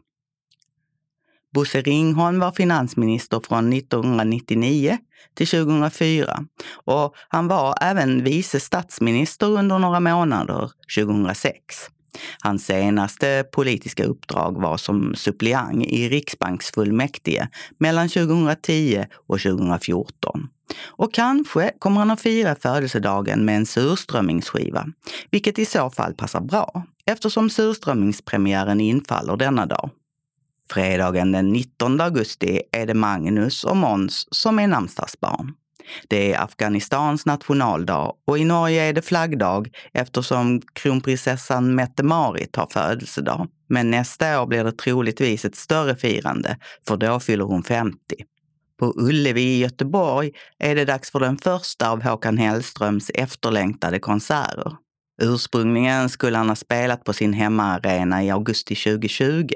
[1.55, 4.99] Bosse Ringholm var finansminister från 1999
[5.35, 6.45] till 2004
[6.85, 11.55] och han var även vice statsminister under några månader 2006.
[12.41, 17.49] Hans senaste politiska uppdrag var som suppleant i riksbanksfullmäktige
[17.79, 20.49] mellan 2010 och 2014.
[20.87, 24.87] Och kanske kommer han att fira födelsedagen med en surströmmingsskiva,
[25.31, 29.91] vilket i så fall passar bra eftersom surströmmingspremiären infaller denna dag.
[30.71, 35.55] Fredagen den 19 augusti är det Magnus och Måns som är namnsdagsbarn.
[36.09, 43.49] Det är Afghanistans nationaldag och i Norge är det flaggdag eftersom kronprinsessan Mette-Marit har födelsedag.
[43.69, 46.59] Men nästa år blir det troligtvis ett större firande,
[46.89, 47.97] för då fyller hon 50.
[48.79, 54.73] På Ullevi i Göteborg är det dags för den första av Håkan Hellströms efterlängtade konserter.
[55.23, 59.49] Ursprungligen skulle han ha spelat på sin hemmaarena i augusti 2020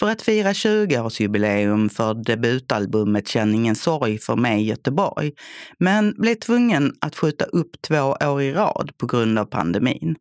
[0.00, 5.32] för att fira 20-årsjubileum för debutalbumet Känn ingen sorg för mig Göteborg,
[5.78, 10.16] men blev tvungen att skjuta upp två år i rad på grund av pandemin.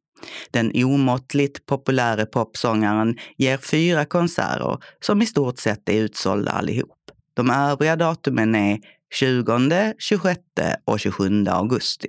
[0.51, 6.97] Den omåttligt populäre popsångaren ger fyra konserter som i stort sett är utsålda allihop.
[7.33, 8.79] De övriga datumen är
[9.13, 10.39] 20, 26
[10.85, 12.07] och 27 augusti.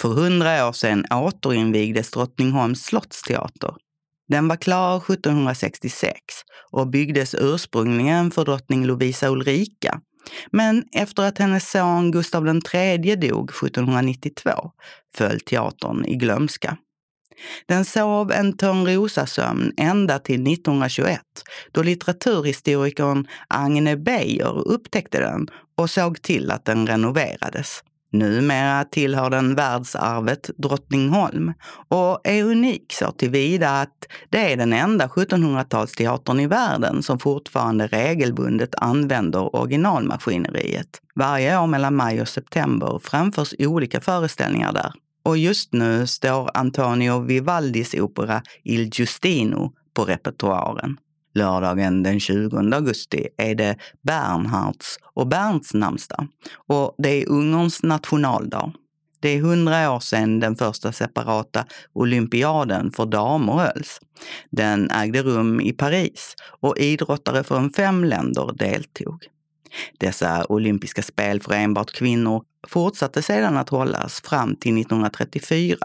[0.00, 3.74] För hundra år sedan återinvigdes Drottningholms slottsteater.
[4.28, 6.14] Den var klar 1766
[6.70, 10.00] och byggdes ursprungligen för drottning Lovisa Ulrika.
[10.52, 14.50] Men efter att hennes son Gustav III dog 1792
[15.14, 16.76] föll teatern i glömska.
[17.66, 21.20] Den sov en Törnrosasömn ända till 1921
[21.72, 27.82] då litteraturhistorikern Agne Beijer upptäckte den och såg till att den renoverades.
[28.12, 31.52] Numera tillhör den världsarvet Drottningholm
[31.88, 37.86] och är unik så tillvida att det är den enda 1700-talsteatern i världen som fortfarande
[37.86, 40.88] regelbundet använder originalmaskineriet.
[41.14, 44.92] Varje år mellan maj och september framförs olika föreställningar där.
[45.22, 50.96] Och just nu står Antonio Vivaldis opera Il Giustino på repertoaren.
[51.34, 56.26] Lördagen den 20 augusti är det Bernhards och Bernts namnsdag
[56.68, 58.72] och det är Ungerns nationaldag.
[59.20, 64.00] Det är hundra år sedan den första separata olympiaden för damer hölls.
[64.50, 69.24] Den ägde rum i Paris och idrottare från fem länder deltog.
[69.98, 75.76] Dessa olympiska spel för enbart kvinnor fortsatte sedan att hållas fram till 1934.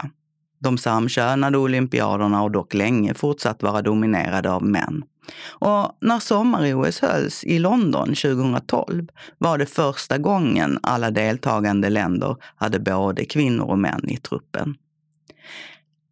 [0.60, 5.04] De samkönade olympiaderna har dock länge fortsatt vara dominerade av män.
[5.48, 9.08] Och när sommar-OS hölls i London 2012
[9.38, 14.76] var det första gången alla deltagande länder hade både kvinnor och män i truppen.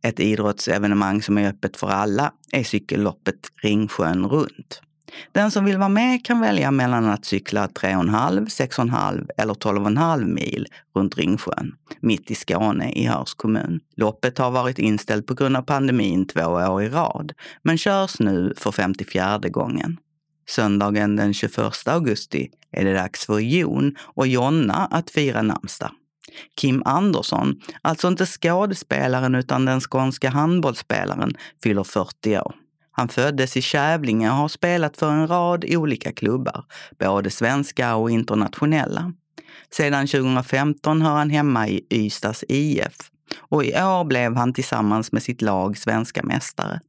[0.04, 4.82] Ett idrottsevenemang som är öppet för alla är cykelloppet Ringsjön runt.
[5.32, 10.68] Den som vill vara med kan välja mellan att cykla 3,5, 6,5 eller 12,5 mil
[10.96, 13.80] runt Ringsjön, mitt i Skåne i Höörs kommun.
[13.96, 18.54] Loppet har varit inställt på grund av pandemin två år i rad, men körs nu
[18.58, 19.98] för 54 gången.
[20.50, 25.92] Söndagen den 21 augusti är det dags för Jon och Jonna att fira namnsdag.
[26.62, 31.34] Kim Andersson, alltså inte skådespelaren utan den skånska handbollsspelaren,
[31.64, 32.56] fyller 40 år.
[32.96, 36.66] Han föddes i Kävlinge och har spelat för en rad olika klubbar,
[37.00, 39.14] både svenska och internationella.
[39.72, 42.98] Sedan 2015 hör han hemma i Ystads IF
[43.40, 46.80] och i år blev han tillsammans med sitt lag svenska mästare.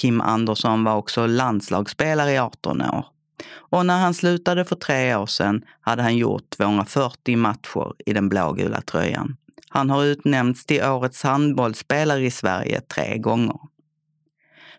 [0.00, 3.06] Kim Andersson var också landslagsspelare i 18 år.
[3.50, 8.28] Och när han slutade för tre år sedan hade han gjort 240 matcher i den
[8.28, 9.36] blågula tröjan.
[9.68, 13.58] Han har utnämnts till årets handbollsspelare i Sverige tre gånger.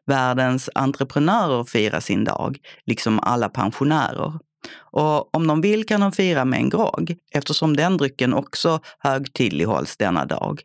[0.10, 4.39] Världens entreprenörer firar sin dag, liksom alla pensionärer.
[4.78, 9.97] Och om de vill kan de fira med en grogg, eftersom den drycken också högtidlighålls
[9.97, 10.62] denna dag.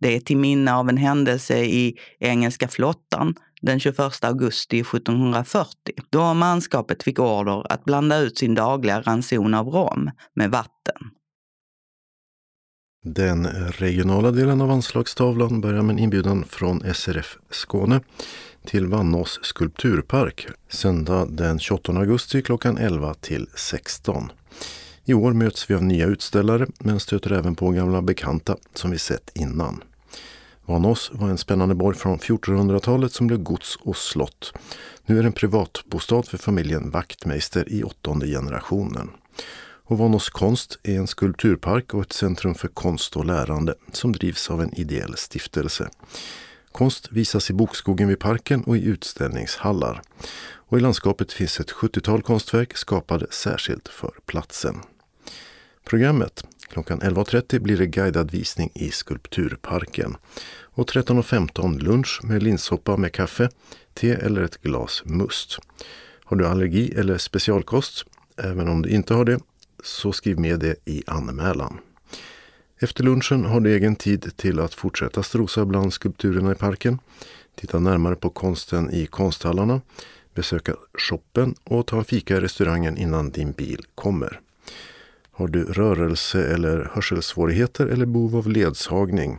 [0.00, 5.74] Det är till minne av en händelse i engelska flottan den 21 augusti 1740
[6.10, 11.10] då manskapet fick order att blanda ut sin dagliga ranson av rom med vatten.
[13.04, 18.00] Den regionala delen av anslagstavlan börjar med en inbjudan från SRF Skåne
[18.64, 24.32] till Vannås skulpturpark söndag den 28 augusti klockan 11 till 16.
[25.04, 28.98] I år möts vi av nya utställare men stöter även på gamla bekanta som vi
[28.98, 29.82] sett innan.
[30.66, 34.52] Vanås var en spännande borg från 1400-talet som blev gods och slott.
[35.06, 39.10] Nu är det en privatbostad för familjen Wachtmeister i åttonde generationen.
[39.84, 44.50] Och Vanås konst är en skulpturpark och ett centrum för konst och lärande som drivs
[44.50, 45.88] av en ideell stiftelse.
[46.72, 50.02] Konst visas i bokskogen vid parken och i utställningshallar.
[50.54, 54.76] Och i landskapet finns ett 70-tal konstverk skapade särskilt för platsen.
[55.84, 60.16] Programmet Klockan 11.30 blir det guidad visning i Skulpturparken.
[60.60, 63.48] Och 13.15 lunch med linssoppa med kaffe,
[63.94, 65.58] te eller ett glas must.
[66.24, 68.04] Har du allergi eller specialkost?
[68.36, 69.40] Även om du inte har det
[69.84, 71.78] så skriv med det i anmälan.
[72.82, 76.98] Efter lunchen har du egen tid till att fortsätta strosa bland skulpturerna i parken,
[77.54, 79.80] titta närmare på konsten i konsthallarna,
[80.34, 84.40] besöka shoppen och ta en fika i restaurangen innan din bil kommer.
[85.30, 89.38] Har du rörelse eller hörselsvårigheter eller behov av ledsagning?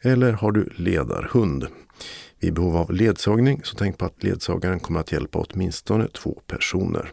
[0.00, 1.66] Eller har du ledarhund?
[2.40, 7.12] Vid behov av ledsagning så tänk på att ledsagaren kommer att hjälpa åtminstone två personer.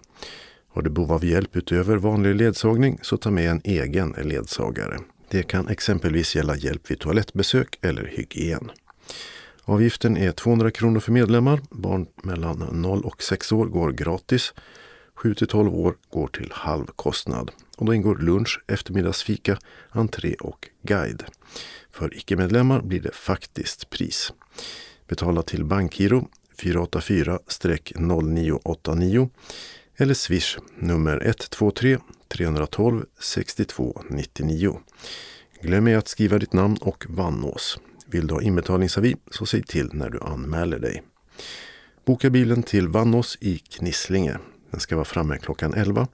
[0.74, 5.00] Har du behov av hjälp utöver vanlig ledsagning så ta med en egen ledsagare.
[5.34, 8.72] Det kan exempelvis gälla hjälp vid toalettbesök eller hygien.
[9.64, 11.62] Avgiften är 200 kronor för medlemmar.
[11.70, 14.54] Barn mellan 0 och 6 år går gratis.
[15.16, 17.52] 7 till 12 år går till halv kostnad.
[17.78, 19.58] Och då ingår lunch, eftermiddagsfika,
[19.90, 21.24] entré och guide.
[21.92, 24.34] För icke-medlemmar blir det faktiskt pris.
[25.08, 26.28] Betala till Bankgiro
[26.58, 29.30] 484-0989
[29.98, 31.98] eller Swish nummer 123
[32.34, 34.80] 312 62 99.
[35.62, 37.80] Glöm ej att skriva ditt namn och Vannås.
[38.06, 41.04] Vill du ha inbetalningsavi så säg till när du anmäler dig.
[42.06, 44.38] Boka bilen till Vannås i Knislinge.
[44.72, 46.08] Den ska vara framme klockan 11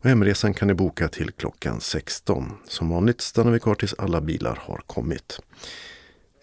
[0.00, 2.52] och hemresan kan du boka till klockan 16.
[2.68, 5.40] Som vanligt stannar vi kvar tills alla bilar har kommit.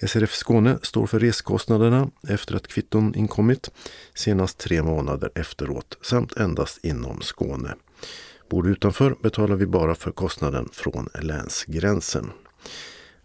[0.08, 3.70] SRF Skåne står för reskostnaderna efter att kvitton inkommit
[4.14, 7.76] senast tre månader efteråt samt endast inom Skåne.
[8.50, 12.32] Bor du utanför betalar vi bara för kostnaden från länsgränsen.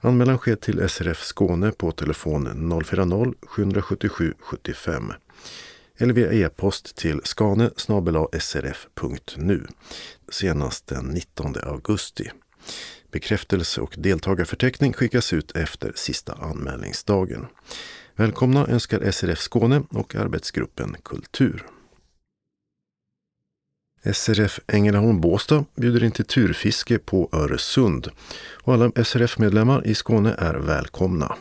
[0.00, 5.12] Anmälan sker till SRF Skåne på telefon 040-777 75
[5.98, 7.70] eller via e-post till skane
[8.40, 9.66] srf.nu
[10.28, 12.30] senast den 19 augusti.
[13.10, 17.46] Bekräftelse och deltagarförteckning skickas ut efter sista anmälningsdagen.
[18.16, 21.66] Välkomna önskar SRF Skåne och arbetsgruppen Kultur.
[24.04, 28.08] SRF Ängelholm Båstad bjuder in till turfiske på Öresund
[28.62, 31.36] och alla SRF-medlemmar i Skåne är välkomna.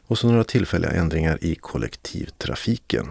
[0.08, 3.08] och så några tillfälliga ändringar i kollektivtrafiken.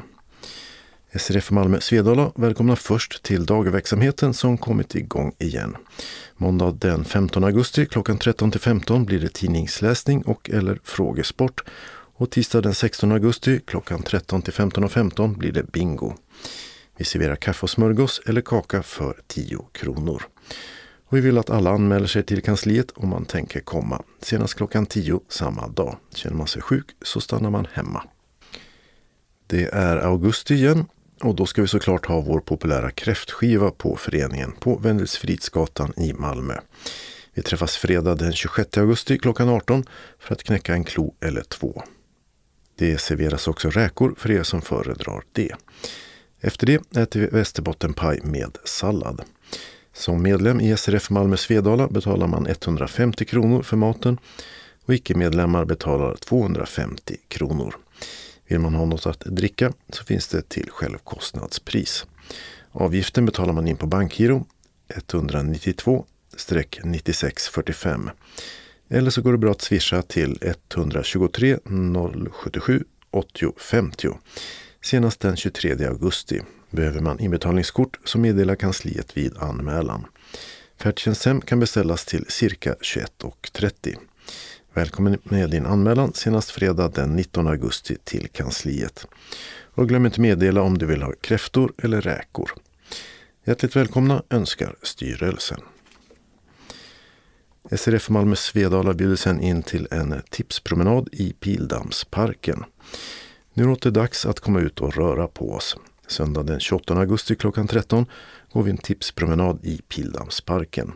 [1.14, 5.76] SRF Malmö Svedala välkomnar först till dagverksamheten som kommit igång igen.
[6.36, 11.64] Måndag den 15 augusti klockan 13 15 blir det tidningsläsning och eller frågesport
[12.14, 16.14] och tisdag den 16 augusti klockan 13 till 15.15 15 blir det bingo.
[16.96, 20.22] Vi serverar kaffe och smörgås eller kaka för 10 kronor.
[21.12, 24.02] Och vi vill att alla anmäler sig till kansliet om man tänker komma.
[24.20, 25.96] Senast klockan 10 samma dag.
[26.14, 28.02] Känner man sig sjuk så stannar man hemma.
[29.46, 30.86] Det är augusti igen
[31.20, 36.54] och då ska vi såklart ha vår populära kräftskiva på föreningen på Wendelsfridsgatan i Malmö.
[37.34, 39.84] Vi träffas fredag den 26 augusti klockan 18
[40.18, 41.82] för att knäcka en klo eller två.
[42.78, 45.54] Det serveras också räkor för er som föredrar det.
[46.40, 49.22] Efter det äter vi västerbottenpaj med sallad.
[49.92, 54.18] Som medlem i SRF Malmö Svedala betalar man 150 kronor för maten
[54.84, 57.74] och icke-medlemmar betalar 250 kronor.
[58.48, 62.06] Vill man ha något att dricka så finns det till självkostnadspris.
[62.72, 64.46] Avgiften betalar man in på Bankgiro
[64.88, 66.04] 192
[66.84, 68.10] 9645.
[68.88, 70.38] Eller så går det bra att swisha till
[70.70, 71.58] 123
[72.32, 74.08] 077 80 50.
[74.82, 76.40] Senast den 23 augusti.
[76.72, 80.06] Behöver man inbetalningskort så meddelar kansliet vid anmälan.
[80.76, 83.96] Färdtjänsthem kan beställas till cirka 21.30.
[84.74, 89.06] Välkommen med din anmälan senast fredag den 19 augusti till kansliet.
[89.74, 92.50] Och glöm inte meddela om du vill ha kräftor eller räkor.
[93.44, 95.60] Hjärtligt välkomna önskar styrelsen.
[97.70, 102.64] SRF Malmö Svedala bjuder sen in till en tipspromenad i Pildammsparken.
[103.54, 105.76] Nu låter det dags att komma ut och röra på oss.
[106.06, 108.06] Söndag den 28 augusti klockan 13
[108.52, 110.92] går vi en tipspromenad i Pildammsparken.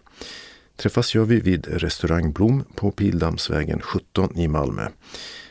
[0.77, 4.89] Träffas gör vi vid restaurang Blom på Pildammsvägen 17 i Malmö.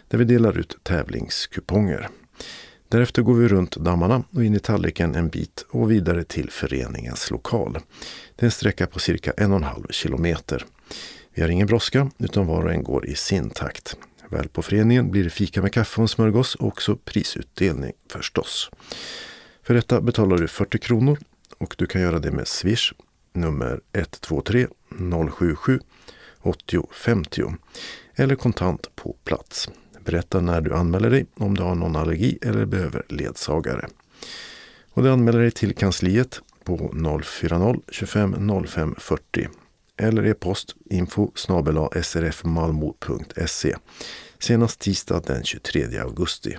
[0.08, 2.10] Där vi delar ut tävlingskuponger.
[2.90, 7.32] Därefter går vi runt dammarna och in i tallriken en bit och vidare till föreningens
[7.32, 7.74] lokal.
[8.36, 10.66] Det är en sträcka på cirka en och en halv kilometer.
[11.34, 13.98] Vi har ingen brådska utan var och en går i sin takt.
[14.30, 18.70] Väl på föreningen blir det fika med kaffe och en smörgås och också prisutdelning förstås.
[19.66, 21.20] För detta betalar du 40 kronor
[21.58, 22.94] och du kan göra det med Swish
[23.34, 24.68] nummer 123
[25.32, 25.80] 077
[26.42, 27.44] 80 50
[28.16, 29.70] eller kontant på plats.
[30.06, 33.88] Berätta när du anmäler dig om du har någon allergi eller behöver ledsagare.
[34.92, 36.94] Och du anmäler dig till kansliet på
[37.24, 39.48] 040 25 05 40
[39.98, 41.32] eller e-post info
[42.02, 43.76] srfmalmo.se
[44.40, 46.58] senast tisdag den 23 augusti.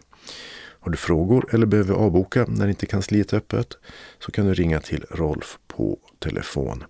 [0.87, 3.79] Har du frågor eller behöver avboka när inte kansliet är öppet
[4.19, 6.85] så kan du ringa till Rolf på telefon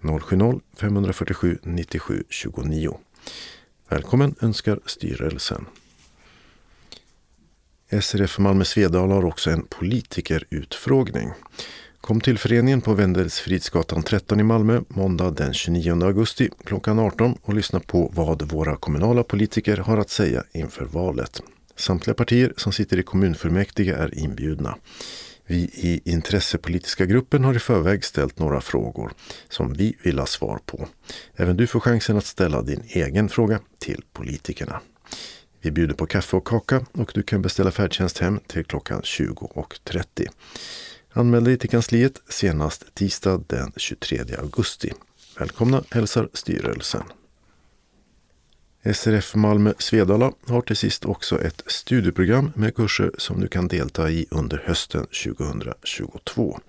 [0.00, 2.98] 070-547 97 29.
[3.88, 5.66] Välkommen önskar styrelsen.
[8.00, 11.30] SRF Malmö Svedala har också en politikerutfrågning.
[12.00, 17.54] Kom till föreningen på Wendelsfridsgatan 13 i Malmö måndag den 29 augusti klockan 18 och
[17.54, 21.42] lyssna på vad våra kommunala politiker har att säga inför valet.
[21.78, 24.76] Samtliga partier som sitter i kommunfullmäktige är inbjudna.
[25.46, 29.12] Vi i intressepolitiska gruppen har i förväg ställt några frågor
[29.48, 30.88] som vi vill ha svar på.
[31.36, 34.80] Även du får chansen att ställa din egen fråga till politikerna.
[35.60, 40.28] Vi bjuder på kaffe och kaka och du kan beställa färdtjänst hem till klockan 20.30.
[41.12, 44.92] Anmäl dig till kansliet senast tisdag den 23 augusti.
[45.38, 47.02] Välkomna hälsar styrelsen.
[48.94, 54.10] SRF Malmö Svedala har till sist också ett studieprogram med kurser som du kan delta
[54.10, 56.60] i under hösten 2022.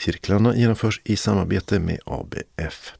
[0.00, 2.92] Cirklarna genomförs i samarbete med ABF.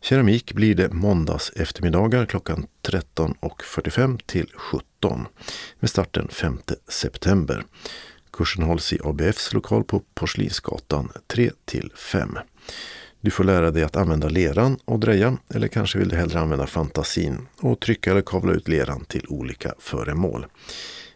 [0.00, 5.26] Keramik blir det måndags eftermiddagar klockan 13.45 till 17
[5.80, 6.58] med start den 5
[6.88, 7.64] september.
[8.32, 12.38] Kursen hålls i ABFs lokal på Porslinsgatan 3 till 5.
[13.24, 16.66] Du får lära dig att använda leran och dreja eller kanske vill du hellre använda
[16.66, 20.46] fantasin och trycka eller kavla ut leran till olika föremål.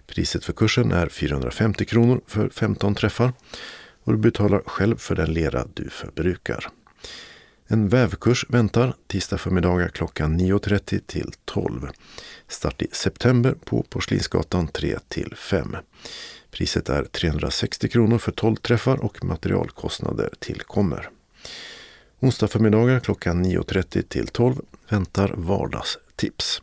[0.07, 3.33] Priset för kursen är 450 kronor för 15 träffar
[4.05, 6.69] och du betalar själv för den lera du förbrukar.
[7.67, 11.89] En vävkurs väntar tisdag förmiddagar klockan 9.30 till 12.
[12.49, 15.77] Start i september på Porslinsgatan 3 till 5.
[16.51, 21.11] Priset är 360 kronor för 12 träffar och materialkostnader tillkommer.
[22.21, 24.55] Onsdag förmiddagar klockan 9.30 till 12
[24.89, 26.63] väntar vardagstips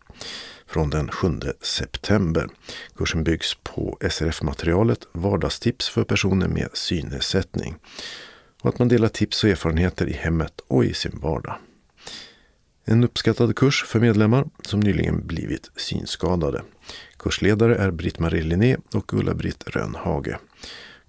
[0.68, 1.28] från den 7
[1.62, 2.48] september.
[2.96, 7.76] Kursen byggs på SRF-materialet Vardagstips för personer med synnedsättning
[8.62, 11.58] och att man delar tips och erfarenheter i hemmet och i sin vardag.
[12.86, 16.64] En uppskattad kurs för medlemmar som nyligen blivit synskadade.
[17.18, 20.38] Kursledare är Britt-Marie Linné och Ulla-Britt Rönnhage.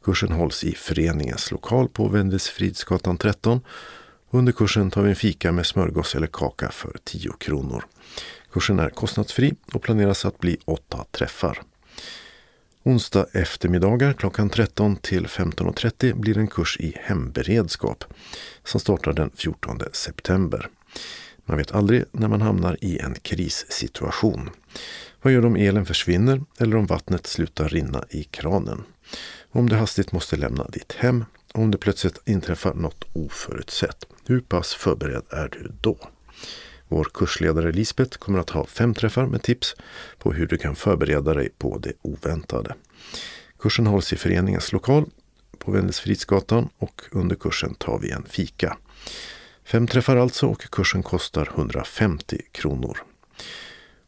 [0.03, 3.61] Kursen hålls i föreningens lokal på Vendelsfridsgatan 13.
[4.31, 7.85] Under kursen tar vi en fika med smörgås eller kaka för 10 kronor.
[8.53, 11.63] Kursen är kostnadsfri och planeras att bli åtta träffar.
[12.83, 18.05] Onsdag eftermiddagar klockan 13 till 15.30 blir en kurs i hemberedskap
[18.65, 20.69] som startar den 14 september.
[21.45, 24.51] Man vet aldrig när man hamnar i en krissituation.
[25.23, 28.85] Vad gör du om elen försvinner eller om vattnet slutar rinna i kranen?
[29.57, 34.07] Om du hastigt måste lämna ditt hem, om det plötsligt inträffar något oförutsett.
[34.27, 35.99] Hur pass förberedd är du då?
[36.89, 39.77] Vår kursledare Lisbeth kommer att ha fem träffar med tips
[40.19, 42.75] på hur du kan förbereda dig på det oväntade.
[43.59, 45.05] Kursen hålls i föreningens lokal
[45.59, 48.77] på Wendelsfridsgatan och under kursen tar vi en fika.
[49.65, 52.99] Fem träffar alltså och kursen kostar 150 kronor.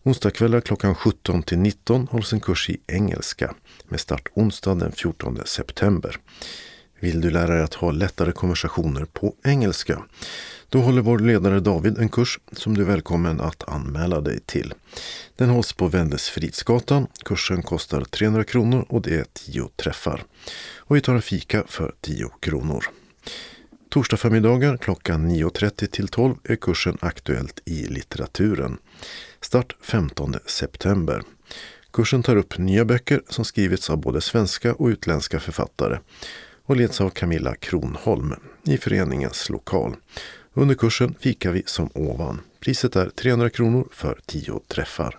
[0.02, 3.54] Onsdagskvällar klockan 17 till 19 hålls en kurs i engelska
[3.88, 6.16] med start onsdag den 14 september.
[7.00, 10.02] Vill du lära dig att ha lättare konversationer på engelska?
[10.68, 14.74] Då håller vår ledare David en kurs som du är välkommen att anmäla dig till.
[15.36, 17.06] Den hålls på Vändesfridsgatan.
[17.24, 20.24] Kursen kostar 300 kronor och det är 10 träffar.
[20.76, 22.84] Och vi tar en fika för 10 kronor.
[23.90, 28.78] Torsdag förmiddagar klockan 9.30 till 12 är kursen Aktuellt i litteraturen.
[29.40, 31.22] Start 15 september.
[31.92, 35.98] Kursen tar upp nya böcker som skrivits av både svenska och utländska författare
[36.64, 38.34] och leds av Camilla Kronholm
[38.64, 39.96] i föreningens lokal.
[40.54, 42.40] Under kursen fikar vi som ovan.
[42.60, 45.18] Priset är 300 kronor för 10 träffar.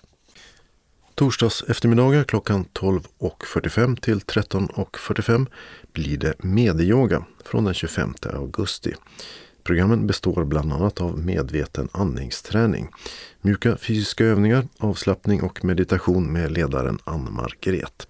[1.15, 5.47] Torsdags eftermiddagar klockan 12.45 till 13.45
[5.93, 8.93] blir det medieyoga från den 25 augusti.
[9.69, 12.89] Programmen består bland annat av medveten andningsträning,
[13.41, 18.07] mjuka fysiska övningar, avslappning och meditation med ledaren Ann Margret.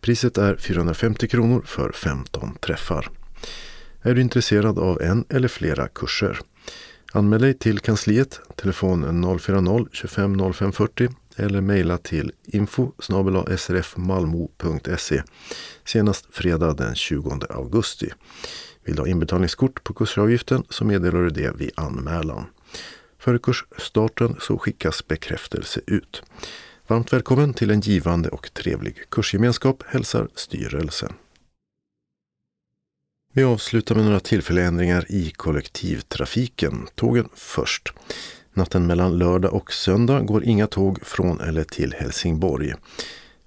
[0.00, 3.10] Priset är 450 kronor för 15 träffar.
[4.02, 6.38] Är du intresserad av en eller flera kurser?
[7.12, 12.92] Anmäl dig till kansliet, telefon 040-25 05 40 eller mejla till info
[13.56, 15.22] srfmalmo.se
[15.84, 18.10] senast fredag den 20 augusti.
[18.84, 22.44] Vill du ha inbetalningskort på kursavgiften så meddelar du det vid anmälan.
[23.18, 26.22] Före kursstarten så skickas bekräftelse ut.
[26.86, 31.12] Varmt välkommen till en givande och trevlig kursgemenskap hälsar styrelsen.
[33.32, 36.88] Vi avslutar med några tillfälliga ändringar i kollektivtrafiken.
[36.94, 37.92] Tågen först.
[38.54, 42.74] Natten mellan lördag och söndag går inga tåg från eller till Helsingborg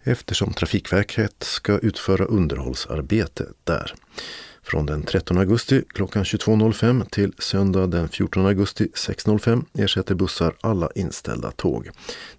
[0.03, 3.93] eftersom Trafikverket ska utföra underhållsarbete där.
[4.65, 10.89] Från den 13 augusti klockan 22.05 till söndag den 14 augusti 6.05 ersätter bussar alla
[10.95, 11.89] inställda tåg.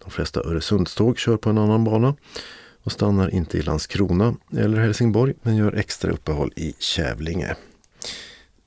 [0.05, 2.17] De flesta Öresundståg kör på en annan bana
[2.83, 7.57] och stannar inte i Landskrona eller Helsingborg men gör extra uppehåll i Kävlinge.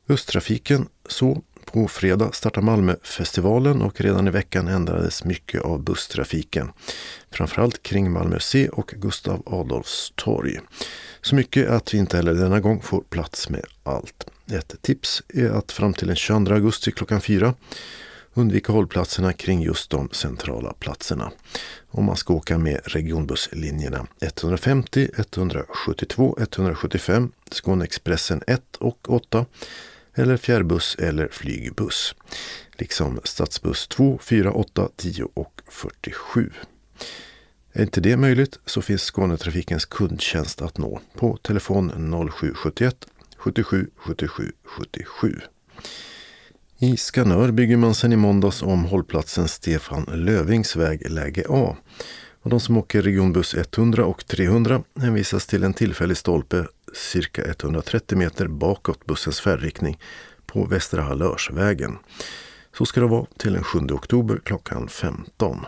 [0.07, 6.71] Busstrafiken så på fredag startar Malmöfestivalen och redan i veckan ändrades mycket av busstrafiken.
[7.31, 10.59] Framförallt kring Malmö C och Gustav Adolfs torg.
[11.21, 14.29] Så mycket att vi inte heller denna gång får plats med allt.
[14.51, 17.53] Ett tips är att fram till den 22 augusti klockan 4
[18.33, 21.31] undvika hållplatserna kring just de centrala platserna.
[21.91, 29.45] Om man ska åka med regionbusslinjerna 150, 172, 175, Skåneexpressen 1 och 8
[30.19, 32.15] eller fjärrbuss eller flygbuss.
[32.77, 36.51] Liksom stadsbuss 2, 4, 8, 10 och 47.
[37.73, 41.91] Är inte det möjligt så finns Skånetrafikens kundtjänst att nå på telefon
[42.31, 45.39] 0771 77 77 77.
[46.79, 51.75] I Skanör bygger man sedan i måndags om hållplatsen Stefan Lövings väg läge A.
[52.41, 58.17] Och de som åker regionbuss 100 och 300 hänvisas till en tillfällig stolpe cirka 130
[58.17, 59.99] meter bakåt bussens färdriktning
[60.45, 61.97] på Västra Hallörsvägen.
[62.77, 65.65] Så ska det vara till den 7 oktober klockan 15.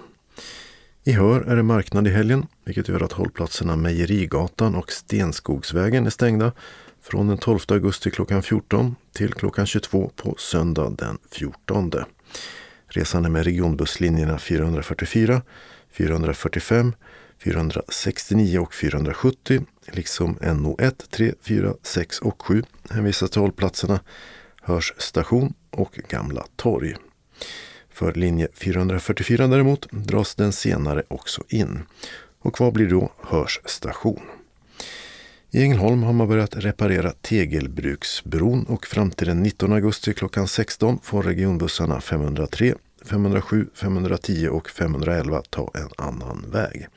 [1.03, 6.09] I Hör är det marknad i helgen, vilket gör att hållplatserna Mejerigatan och Stenskogsvägen är
[6.09, 6.51] stängda
[7.01, 11.91] från den 12 augusti klockan 14 till klockan 22 på söndag den 14.
[12.87, 15.41] Resande med regionbusslinjerna 444,
[15.91, 16.93] 445,
[17.43, 23.99] 469 och 470 liksom NO1, 3, 4, 6 och 7 hänvisas till hållplatserna
[24.61, 26.95] Hörs station och Gamla torg.
[27.89, 31.83] För linje 444 däremot dras den senare också in.
[32.39, 34.21] Och kvar blir då Hörs station.
[35.51, 40.99] I Ängelholm har man börjat reparera Tegelbruksbron och fram till den 19 augusti klockan 16
[41.03, 46.87] får regionbussarna 503, 507, 510 och 511 ta en annan väg.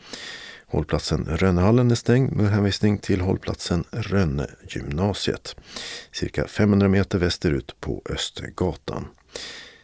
[0.66, 5.56] Hållplatsen Rönnehallen är stängd med hänvisning till hållplatsen Rönnegymnasiet,
[6.12, 9.06] Cirka 500 meter västerut på Östergatan.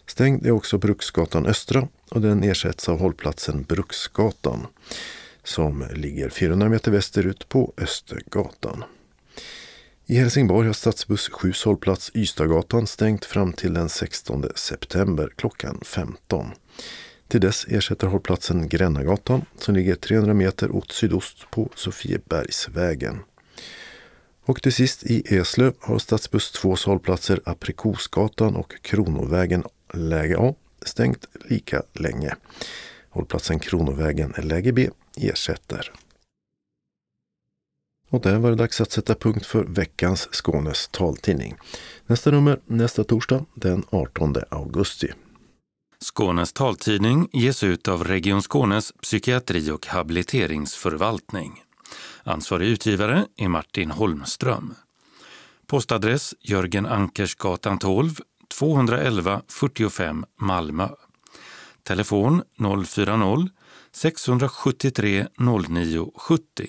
[0.07, 4.67] Stängd är också Bruksgatan Östra och den ersätts av hållplatsen Bruksgatan
[5.45, 8.85] som ligger 400 meter västerut på Östergatan.
[10.11, 16.47] I Helsingborg har stadsbuss 7 hållplats Ystadgatan stängt fram till den 16 september klockan 15.
[17.29, 23.19] Till dess ersätter hållplatsen Grännagatan som ligger 300 meter åt sydost på Sofiebergsvägen.
[24.45, 29.65] Och till sist i Eslöv har stadsbuss 2 hållplatser Aprikosgatan och Kronovägen
[29.95, 32.35] läge A stängt lika länge.
[33.11, 35.93] Hållplatsen Kronovägen läge B ersätter.
[38.11, 41.57] Och där var det dags att sätta punkt för veckans Skånes taltidning.
[42.07, 45.13] Nästa nummer nästa torsdag den 18 augusti.
[46.05, 51.63] Skånes taltidning ges ut av Region Skånes psykiatri och habiliteringsförvaltning.
[52.25, 54.75] Ansvarig utgivare är Martin Holmström.
[55.67, 58.21] Postadress Jörgen Ankersgatan 12,
[58.59, 60.89] 211 45 Malmö.
[61.83, 65.27] Telefon 040-673
[65.69, 66.69] 09 70.